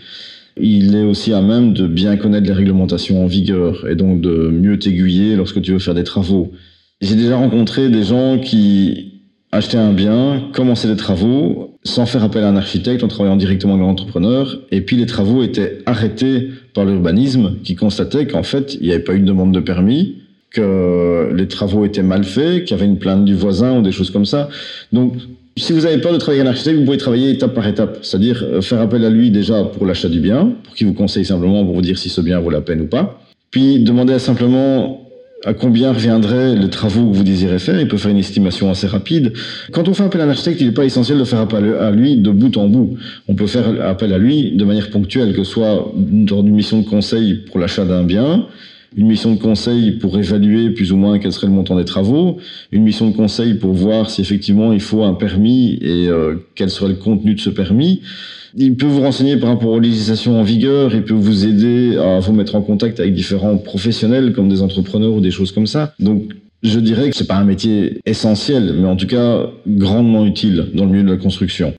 Il 0.61 0.93
est 0.93 1.03
aussi 1.03 1.31
à 1.31 1.41
même 1.41 1.73
de 1.73 1.87
bien 1.87 2.17
connaître 2.17 2.47
les 2.47 2.53
réglementations 2.53 3.23
en 3.23 3.27
vigueur 3.27 3.87
et 3.87 3.95
donc 3.95 4.19
de 4.19 4.49
mieux 4.49 4.77
t'aiguiller 4.77 5.37
lorsque 5.37 5.61
tu 5.61 5.71
veux 5.71 5.79
faire 5.79 5.95
des 5.95 6.03
travaux. 6.03 6.51
J'ai 6.99 7.15
déjà 7.15 7.37
rencontré 7.37 7.87
des 7.87 8.03
gens 8.03 8.39
qui 8.39 9.13
achetaient 9.53 9.77
un 9.77 9.93
bien, 9.93 10.49
commençaient 10.53 10.89
des 10.89 10.97
travaux 10.97 11.77
sans 11.85 12.05
faire 12.05 12.25
appel 12.25 12.43
à 12.43 12.49
un 12.49 12.57
architecte 12.57 13.01
en 13.01 13.07
travaillant 13.07 13.37
directement 13.37 13.75
avec 13.75 13.85
l'entrepreneur 13.85 14.59
et 14.69 14.81
puis 14.81 14.97
les 14.97 15.05
travaux 15.05 15.43
étaient 15.43 15.77
arrêtés 15.85 16.49
par 16.73 16.83
l'urbanisme 16.83 17.55
qui 17.63 17.75
constatait 17.75 18.27
qu'en 18.27 18.43
fait 18.43 18.75
il 18.81 18.87
n'y 18.87 18.91
avait 18.91 19.03
pas 19.03 19.13
eu 19.13 19.21
de 19.21 19.25
demande 19.25 19.53
de 19.53 19.61
permis 19.61 20.17
que 20.51 21.31
les 21.33 21.47
travaux 21.47 21.85
étaient 21.85 22.03
mal 22.03 22.23
faits, 22.23 22.65
qu'il 22.65 22.75
y 22.75 22.79
avait 22.79 22.89
une 22.89 22.97
plainte 22.97 23.25
du 23.25 23.35
voisin 23.35 23.77
ou 23.77 23.81
des 23.81 23.91
choses 23.91 24.09
comme 24.09 24.25
ça. 24.25 24.49
Donc, 24.91 25.13
si 25.57 25.73
vous 25.73 25.85
avez 25.85 25.97
peur 25.99 26.13
de 26.13 26.17
travailler 26.17 26.41
avec 26.41 26.49
un 26.49 26.51
architecte, 26.51 26.79
vous 26.79 26.85
pouvez 26.85 26.97
travailler 26.97 27.31
étape 27.31 27.53
par 27.53 27.67
étape. 27.67 27.99
C'est-à-dire 28.01 28.43
euh, 28.43 28.61
faire 28.61 28.81
appel 28.81 29.03
à 29.05 29.09
lui 29.09 29.29
déjà 29.29 29.63
pour 29.63 29.85
l'achat 29.85 30.09
du 30.09 30.19
bien, 30.19 30.53
pour 30.63 30.73
qu'il 30.73 30.87
vous 30.87 30.93
conseille 30.93 31.25
simplement 31.25 31.63
pour 31.65 31.75
vous 31.75 31.81
dire 31.81 31.97
si 31.97 32.09
ce 32.09 32.21
bien 32.21 32.39
vaut 32.39 32.49
la 32.49 32.61
peine 32.61 32.81
ou 32.81 32.87
pas. 32.87 33.21
Puis 33.51 33.83
demander 33.83 34.17
simplement 34.19 35.05
à 35.45 35.53
combien 35.53 35.93
reviendraient 35.93 36.55
les 36.55 36.69
travaux 36.69 37.09
que 37.09 37.15
vous 37.15 37.23
désirez 37.23 37.59
faire. 37.59 37.79
Il 37.79 37.87
peut 37.87 37.97
faire 37.97 38.11
une 38.11 38.17
estimation 38.17 38.69
assez 38.69 38.87
rapide. 38.87 39.33
Quand 39.71 39.87
on 39.87 39.93
fait 39.93 40.03
appel 40.03 40.21
à 40.21 40.25
un 40.25 40.29
architecte, 40.29 40.59
il 40.59 40.67
n'est 40.67 40.73
pas 40.73 40.83
essentiel 40.83 41.17
de 41.17 41.23
faire 41.23 41.39
appel 41.39 41.73
à 41.79 41.91
lui 41.91 42.17
de 42.17 42.29
bout 42.29 42.55
en 42.57 42.67
bout. 42.67 42.97
On 43.27 43.35
peut 43.35 43.47
faire 43.47 43.65
appel 43.81 44.13
à 44.13 44.17
lui 44.17 44.51
de 44.51 44.65
manière 44.65 44.89
ponctuelle, 44.89 45.33
que 45.33 45.43
ce 45.43 45.51
soit 45.51 45.93
dans 45.95 46.41
une 46.41 46.55
mission 46.55 46.79
de 46.79 46.85
conseil 46.85 47.35
pour 47.35 47.59
l'achat 47.59 47.85
d'un 47.85 48.03
bien, 48.03 48.47
une 48.95 49.07
mission 49.07 49.33
de 49.33 49.39
conseil 49.39 49.91
pour 49.93 50.17
évaluer 50.17 50.71
plus 50.71 50.91
ou 50.91 50.97
moins 50.97 51.19
quel 51.19 51.31
serait 51.31 51.47
le 51.47 51.53
montant 51.53 51.75
des 51.75 51.85
travaux, 51.85 52.37
une 52.71 52.83
mission 52.83 53.09
de 53.09 53.15
conseil 53.15 53.55
pour 53.55 53.73
voir 53.73 54.09
si 54.09 54.21
effectivement 54.21 54.73
il 54.73 54.79
faut 54.79 55.03
un 55.03 55.13
permis 55.13 55.77
et 55.81 56.07
euh, 56.07 56.35
quel 56.55 56.69
serait 56.69 56.89
le 56.89 56.95
contenu 56.95 57.35
de 57.35 57.39
ce 57.39 57.49
permis. 57.49 58.01
Il 58.55 58.75
peut 58.75 58.87
vous 58.87 59.01
renseigner 59.01 59.37
par 59.37 59.49
rapport 59.49 59.69
aux 59.69 59.79
législations 59.79 60.39
en 60.39 60.43
vigueur, 60.43 60.93
il 60.95 61.03
peut 61.03 61.13
vous 61.13 61.45
aider 61.45 61.97
à 61.97 62.19
vous 62.19 62.33
mettre 62.33 62.55
en 62.55 62.61
contact 62.61 62.99
avec 62.99 63.13
différents 63.13 63.57
professionnels 63.57 64.33
comme 64.33 64.49
des 64.49 64.61
entrepreneurs 64.61 65.13
ou 65.13 65.21
des 65.21 65.31
choses 65.31 65.51
comme 65.51 65.67
ça. 65.67 65.93
Donc 65.99 66.33
je 66.63 66.79
dirais 66.79 67.09
que 67.09 67.15
c'est 67.15 67.27
pas 67.27 67.37
un 67.37 67.45
métier 67.45 67.99
essentiel, 68.05 68.73
mais 68.77 68.87
en 68.87 68.95
tout 68.95 69.07
cas 69.07 69.49
grandement 69.67 70.25
utile 70.25 70.69
dans 70.73 70.85
le 70.85 70.91
milieu 70.91 71.03
de 71.03 71.11
la 71.11 71.17
construction. 71.17 71.73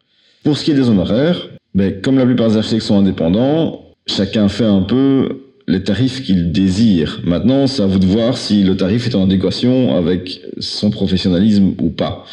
Pour 0.45 0.57
ce 0.57 0.65
qui 0.65 0.71
est 0.71 0.75
des 0.75 0.89
honoraires, 0.89 1.49
ben, 1.75 2.01
comme 2.01 2.17
la 2.17 2.25
plupart 2.25 2.49
des 2.49 2.57
architectes 2.57 2.87
sont 2.87 2.99
indépendants, 2.99 3.85
chacun 4.07 4.49
fait 4.49 4.65
un 4.65 4.83
peu 4.83 5.41
les 5.71 5.83
tarifs 5.83 6.23
qu'il 6.23 6.53
désire. 6.53 7.21
Maintenant, 7.25 7.67
c'est 7.67 7.83
à 7.83 7.87
vous 7.87 7.99
de 7.99 8.07
voir 8.07 8.37
si 8.37 8.63
le 8.63 8.77
tarif 8.77 9.07
est 9.07 9.15
en 9.15 9.25
adéquation 9.25 9.97
avec 9.97 10.43
son 10.59 10.91
professionnalisme 10.91 11.75
ou 11.81 11.91
pas. 11.91 12.27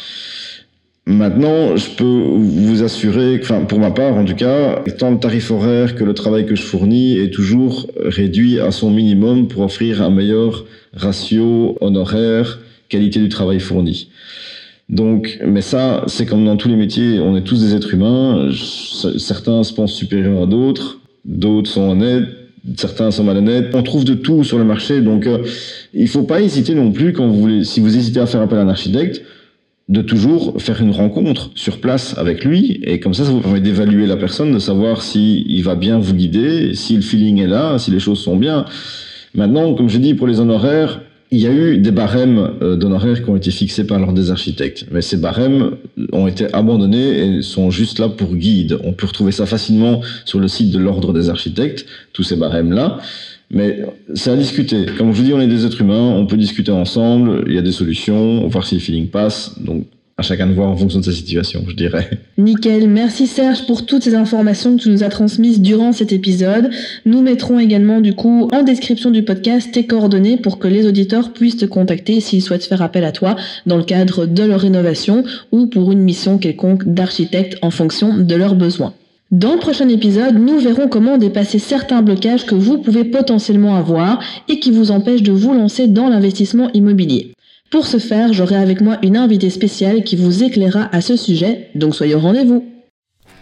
Maintenant, 1.06 1.74
je 1.74 1.88
peux 1.96 2.04
vous 2.04 2.82
assurer, 2.82 3.38
enfin 3.40 3.64
pour 3.64 3.78
ma 3.78 3.90
part 3.90 4.14
en 4.14 4.26
tout 4.26 4.34
cas, 4.34 4.82
tant 4.98 5.10
le 5.10 5.18
tarif 5.18 5.50
horaire 5.50 5.94
que 5.94 6.04
le 6.04 6.12
travail 6.12 6.44
que 6.44 6.54
je 6.54 6.62
fournis 6.62 7.16
est 7.16 7.30
toujours 7.32 7.86
réduit 7.98 8.60
à 8.60 8.70
son 8.72 8.90
minimum 8.90 9.48
pour 9.48 9.62
offrir 9.62 10.02
un 10.02 10.10
meilleur 10.10 10.66
ratio 10.92 11.78
honoraire 11.80 12.58
qualité 12.90 13.20
du 13.20 13.30
travail 13.30 13.58
fourni. 13.58 14.10
Donc, 14.90 15.38
mais 15.46 15.60
ça, 15.62 16.04
c'est 16.08 16.26
comme 16.26 16.44
dans 16.44 16.56
tous 16.56 16.68
les 16.68 16.76
métiers, 16.76 17.20
on 17.20 17.36
est 17.36 17.42
tous 17.42 17.60
des 17.60 17.74
êtres 17.74 17.94
humains. 17.94 18.50
Certains 19.16 19.62
se 19.62 19.72
pensent 19.72 19.94
supérieurs 19.94 20.42
à 20.42 20.46
d'autres, 20.46 21.00
d'autres 21.24 21.70
sont 21.70 21.88
honnêtes, 21.88 22.28
certains 22.76 23.10
sont 23.10 23.24
malhonnêtes. 23.24 23.74
On 23.74 23.82
trouve 23.82 24.04
de 24.04 24.14
tout 24.14 24.44
sur 24.44 24.58
le 24.58 24.64
marché, 24.64 25.00
donc 25.00 25.26
euh, 25.26 25.44
il 25.94 26.08
faut 26.08 26.22
pas 26.22 26.40
hésiter 26.40 26.74
non 26.74 26.92
plus 26.92 27.12
quand 27.12 27.26
vous 27.26 27.40
voulez, 27.40 27.64
si 27.64 27.80
vous 27.80 27.96
hésitez 27.96 28.20
à 28.20 28.26
faire 28.26 28.40
appel 28.40 28.58
à 28.58 28.62
un 28.62 28.68
architecte, 28.68 29.22
de 29.88 30.02
toujours 30.02 30.60
faire 30.60 30.82
une 30.82 30.90
rencontre 30.90 31.50
sur 31.54 31.80
place 31.80 32.16
avec 32.18 32.44
lui 32.44 32.78
et 32.82 33.00
comme 33.00 33.14
ça 33.14 33.24
ça 33.24 33.30
vous 33.30 33.40
permet 33.40 33.60
d'évaluer 33.60 34.06
la 34.06 34.16
personne 34.16 34.52
de 34.52 34.58
savoir 34.58 35.02
si 35.02 35.44
il 35.48 35.62
va 35.62 35.76
bien 35.76 35.98
vous 35.98 36.12
guider 36.12 36.74
si 36.74 36.96
le 36.96 37.00
feeling 37.00 37.40
est 37.40 37.46
là 37.46 37.78
si 37.78 37.90
les 37.90 37.98
choses 37.98 38.20
sont 38.20 38.36
bien 38.36 38.66
maintenant 39.34 39.72
comme 39.72 39.88
je 39.88 39.96
dis 39.96 40.12
pour 40.12 40.26
les 40.26 40.40
honoraires 40.40 41.00
il 41.30 41.38
y 41.40 41.46
a 41.46 41.52
eu 41.52 41.78
des 41.78 41.90
barèmes 41.90 42.52
euh, 42.62 42.76
d'honoraires 42.76 43.22
qui 43.22 43.28
ont 43.28 43.36
été 43.36 43.50
fixés 43.50 43.86
par 43.86 43.98
l'ordre 43.98 44.14
des 44.14 44.30
architectes, 44.30 44.86
mais 44.90 45.02
ces 45.02 45.16
barèmes 45.16 45.72
ont 46.12 46.26
été 46.26 46.52
abandonnés 46.54 47.18
et 47.18 47.42
sont 47.42 47.70
juste 47.70 47.98
là 47.98 48.08
pour 48.08 48.34
guide. 48.34 48.78
On 48.84 48.92
peut 48.92 49.06
retrouver 49.06 49.32
ça 49.32 49.44
facilement 49.44 50.00
sur 50.24 50.40
le 50.40 50.48
site 50.48 50.70
de 50.70 50.78
l'ordre 50.78 51.12
des 51.12 51.28
architectes, 51.28 51.86
tous 52.12 52.22
ces 52.22 52.36
barèmes-là. 52.36 52.98
Mais 53.50 53.82
c'est 54.14 54.30
à 54.30 54.36
discuter. 54.36 54.86
Comme 54.96 55.12
je 55.12 55.18
vous 55.18 55.24
dis, 55.24 55.32
on 55.32 55.40
est 55.40 55.46
des 55.46 55.64
êtres 55.64 55.80
humains, 55.80 56.00
on 56.00 56.26
peut 56.26 56.36
discuter 56.36 56.70
ensemble, 56.70 57.44
il 57.46 57.54
y 57.54 57.58
a 57.58 57.62
des 57.62 57.72
solutions, 57.72 58.40
on 58.40 58.42
va 58.42 58.48
voir 58.48 58.66
si 58.66 58.74
le 58.74 58.80
feeling 58.80 59.08
passe. 59.08 59.58
Donc 59.58 59.86
à 60.18 60.22
chacun 60.22 60.48
de 60.48 60.52
voir 60.52 60.68
en 60.68 60.76
fonction 60.76 60.98
de 60.98 61.04
sa 61.04 61.12
situation, 61.12 61.64
je 61.68 61.76
dirais. 61.76 62.10
Nickel, 62.38 62.88
merci 62.88 63.28
Serge 63.28 63.66
pour 63.66 63.86
toutes 63.86 64.02
ces 64.02 64.16
informations 64.16 64.76
que 64.76 64.82
tu 64.82 64.90
nous 64.90 65.04
as 65.04 65.08
transmises 65.10 65.60
durant 65.60 65.92
cet 65.92 66.12
épisode. 66.12 66.70
Nous 67.06 67.22
mettrons 67.22 67.60
également 67.60 68.00
du 68.00 68.14
coup 68.14 68.48
en 68.52 68.64
description 68.64 69.12
du 69.12 69.22
podcast 69.22 69.70
tes 69.70 69.86
coordonnées 69.86 70.36
pour 70.36 70.58
que 70.58 70.66
les 70.66 70.88
auditeurs 70.88 71.32
puissent 71.32 71.56
te 71.56 71.66
contacter 71.66 72.20
s'ils 72.20 72.42
souhaitent 72.42 72.64
faire 72.64 72.82
appel 72.82 73.04
à 73.04 73.12
toi 73.12 73.36
dans 73.66 73.76
le 73.76 73.84
cadre 73.84 74.26
de 74.26 74.42
leur 74.42 74.60
rénovation 74.60 75.22
ou 75.52 75.68
pour 75.68 75.92
une 75.92 76.00
mission 76.00 76.38
quelconque 76.38 76.84
d'architecte 76.84 77.56
en 77.62 77.70
fonction 77.70 78.18
de 78.18 78.34
leurs 78.34 78.56
besoins. 78.56 78.94
Dans 79.30 79.52
le 79.52 79.60
prochain 79.60 79.88
épisode, 79.88 80.36
nous 80.36 80.58
verrons 80.58 80.88
comment 80.88 81.16
dépasser 81.16 81.60
certains 81.60 82.02
blocages 82.02 82.44
que 82.44 82.54
vous 82.56 82.78
pouvez 82.78 83.04
potentiellement 83.04 83.76
avoir 83.76 84.20
et 84.48 84.58
qui 84.58 84.72
vous 84.72 84.90
empêchent 84.90 85.22
de 85.22 85.32
vous 85.32 85.52
lancer 85.52 85.86
dans 85.86 86.08
l'investissement 86.08 86.70
immobilier. 86.72 87.34
Pour 87.70 87.86
ce 87.86 87.98
faire, 87.98 88.32
j'aurai 88.32 88.56
avec 88.56 88.80
moi 88.80 88.96
une 89.02 89.18
invitée 89.18 89.50
spéciale 89.50 90.02
qui 90.02 90.16
vous 90.16 90.42
éclairera 90.42 90.88
à 90.90 91.02
ce 91.02 91.16
sujet, 91.16 91.68
donc 91.74 91.94
soyez 91.94 92.14
au 92.14 92.18
rendez-vous. 92.18 92.64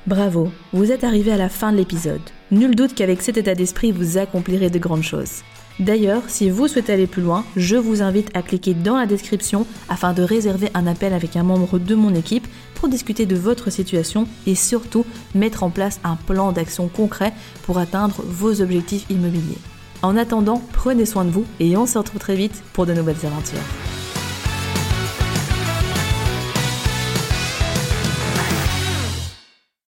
Bravo, 0.08 0.50
vous 0.72 0.90
êtes 0.90 1.04
arrivé 1.04 1.30
à 1.30 1.36
la 1.36 1.48
fin 1.48 1.70
de 1.70 1.76
l'épisode. 1.76 2.20
Nul 2.50 2.74
doute 2.74 2.94
qu'avec 2.94 3.22
cet 3.22 3.36
état 3.36 3.54
d'esprit, 3.54 3.92
vous 3.92 4.18
accomplirez 4.18 4.68
de 4.68 4.80
grandes 4.80 5.04
choses. 5.04 5.42
D'ailleurs, 5.78 6.22
si 6.26 6.50
vous 6.50 6.66
souhaitez 6.66 6.92
aller 6.92 7.06
plus 7.06 7.22
loin, 7.22 7.44
je 7.56 7.76
vous 7.76 8.02
invite 8.02 8.30
à 8.34 8.42
cliquer 8.42 8.74
dans 8.74 8.96
la 8.96 9.06
description 9.06 9.64
afin 9.88 10.12
de 10.12 10.22
réserver 10.22 10.70
un 10.74 10.88
appel 10.88 11.12
avec 11.12 11.36
un 11.36 11.44
membre 11.44 11.78
de 11.78 11.94
mon 11.94 12.12
équipe 12.14 12.48
pour 12.74 12.88
discuter 12.88 13.26
de 13.26 13.36
votre 13.36 13.70
situation 13.70 14.26
et 14.46 14.56
surtout 14.56 15.04
mettre 15.36 15.62
en 15.62 15.70
place 15.70 16.00
un 16.02 16.16
plan 16.16 16.50
d'action 16.50 16.88
concret 16.88 17.32
pour 17.62 17.78
atteindre 17.78 18.24
vos 18.26 18.60
objectifs 18.60 19.06
immobiliers. 19.08 19.58
En 20.02 20.16
attendant, 20.16 20.62
prenez 20.72 21.06
soin 21.06 21.24
de 21.24 21.30
vous 21.30 21.44
et 21.60 21.76
on 21.76 21.86
se 21.86 21.98
retrouve 21.98 22.20
très 22.20 22.36
vite 22.36 22.62
pour 22.72 22.86
de 22.86 22.92
nouvelles 22.92 23.24
aventures. 23.24 24.05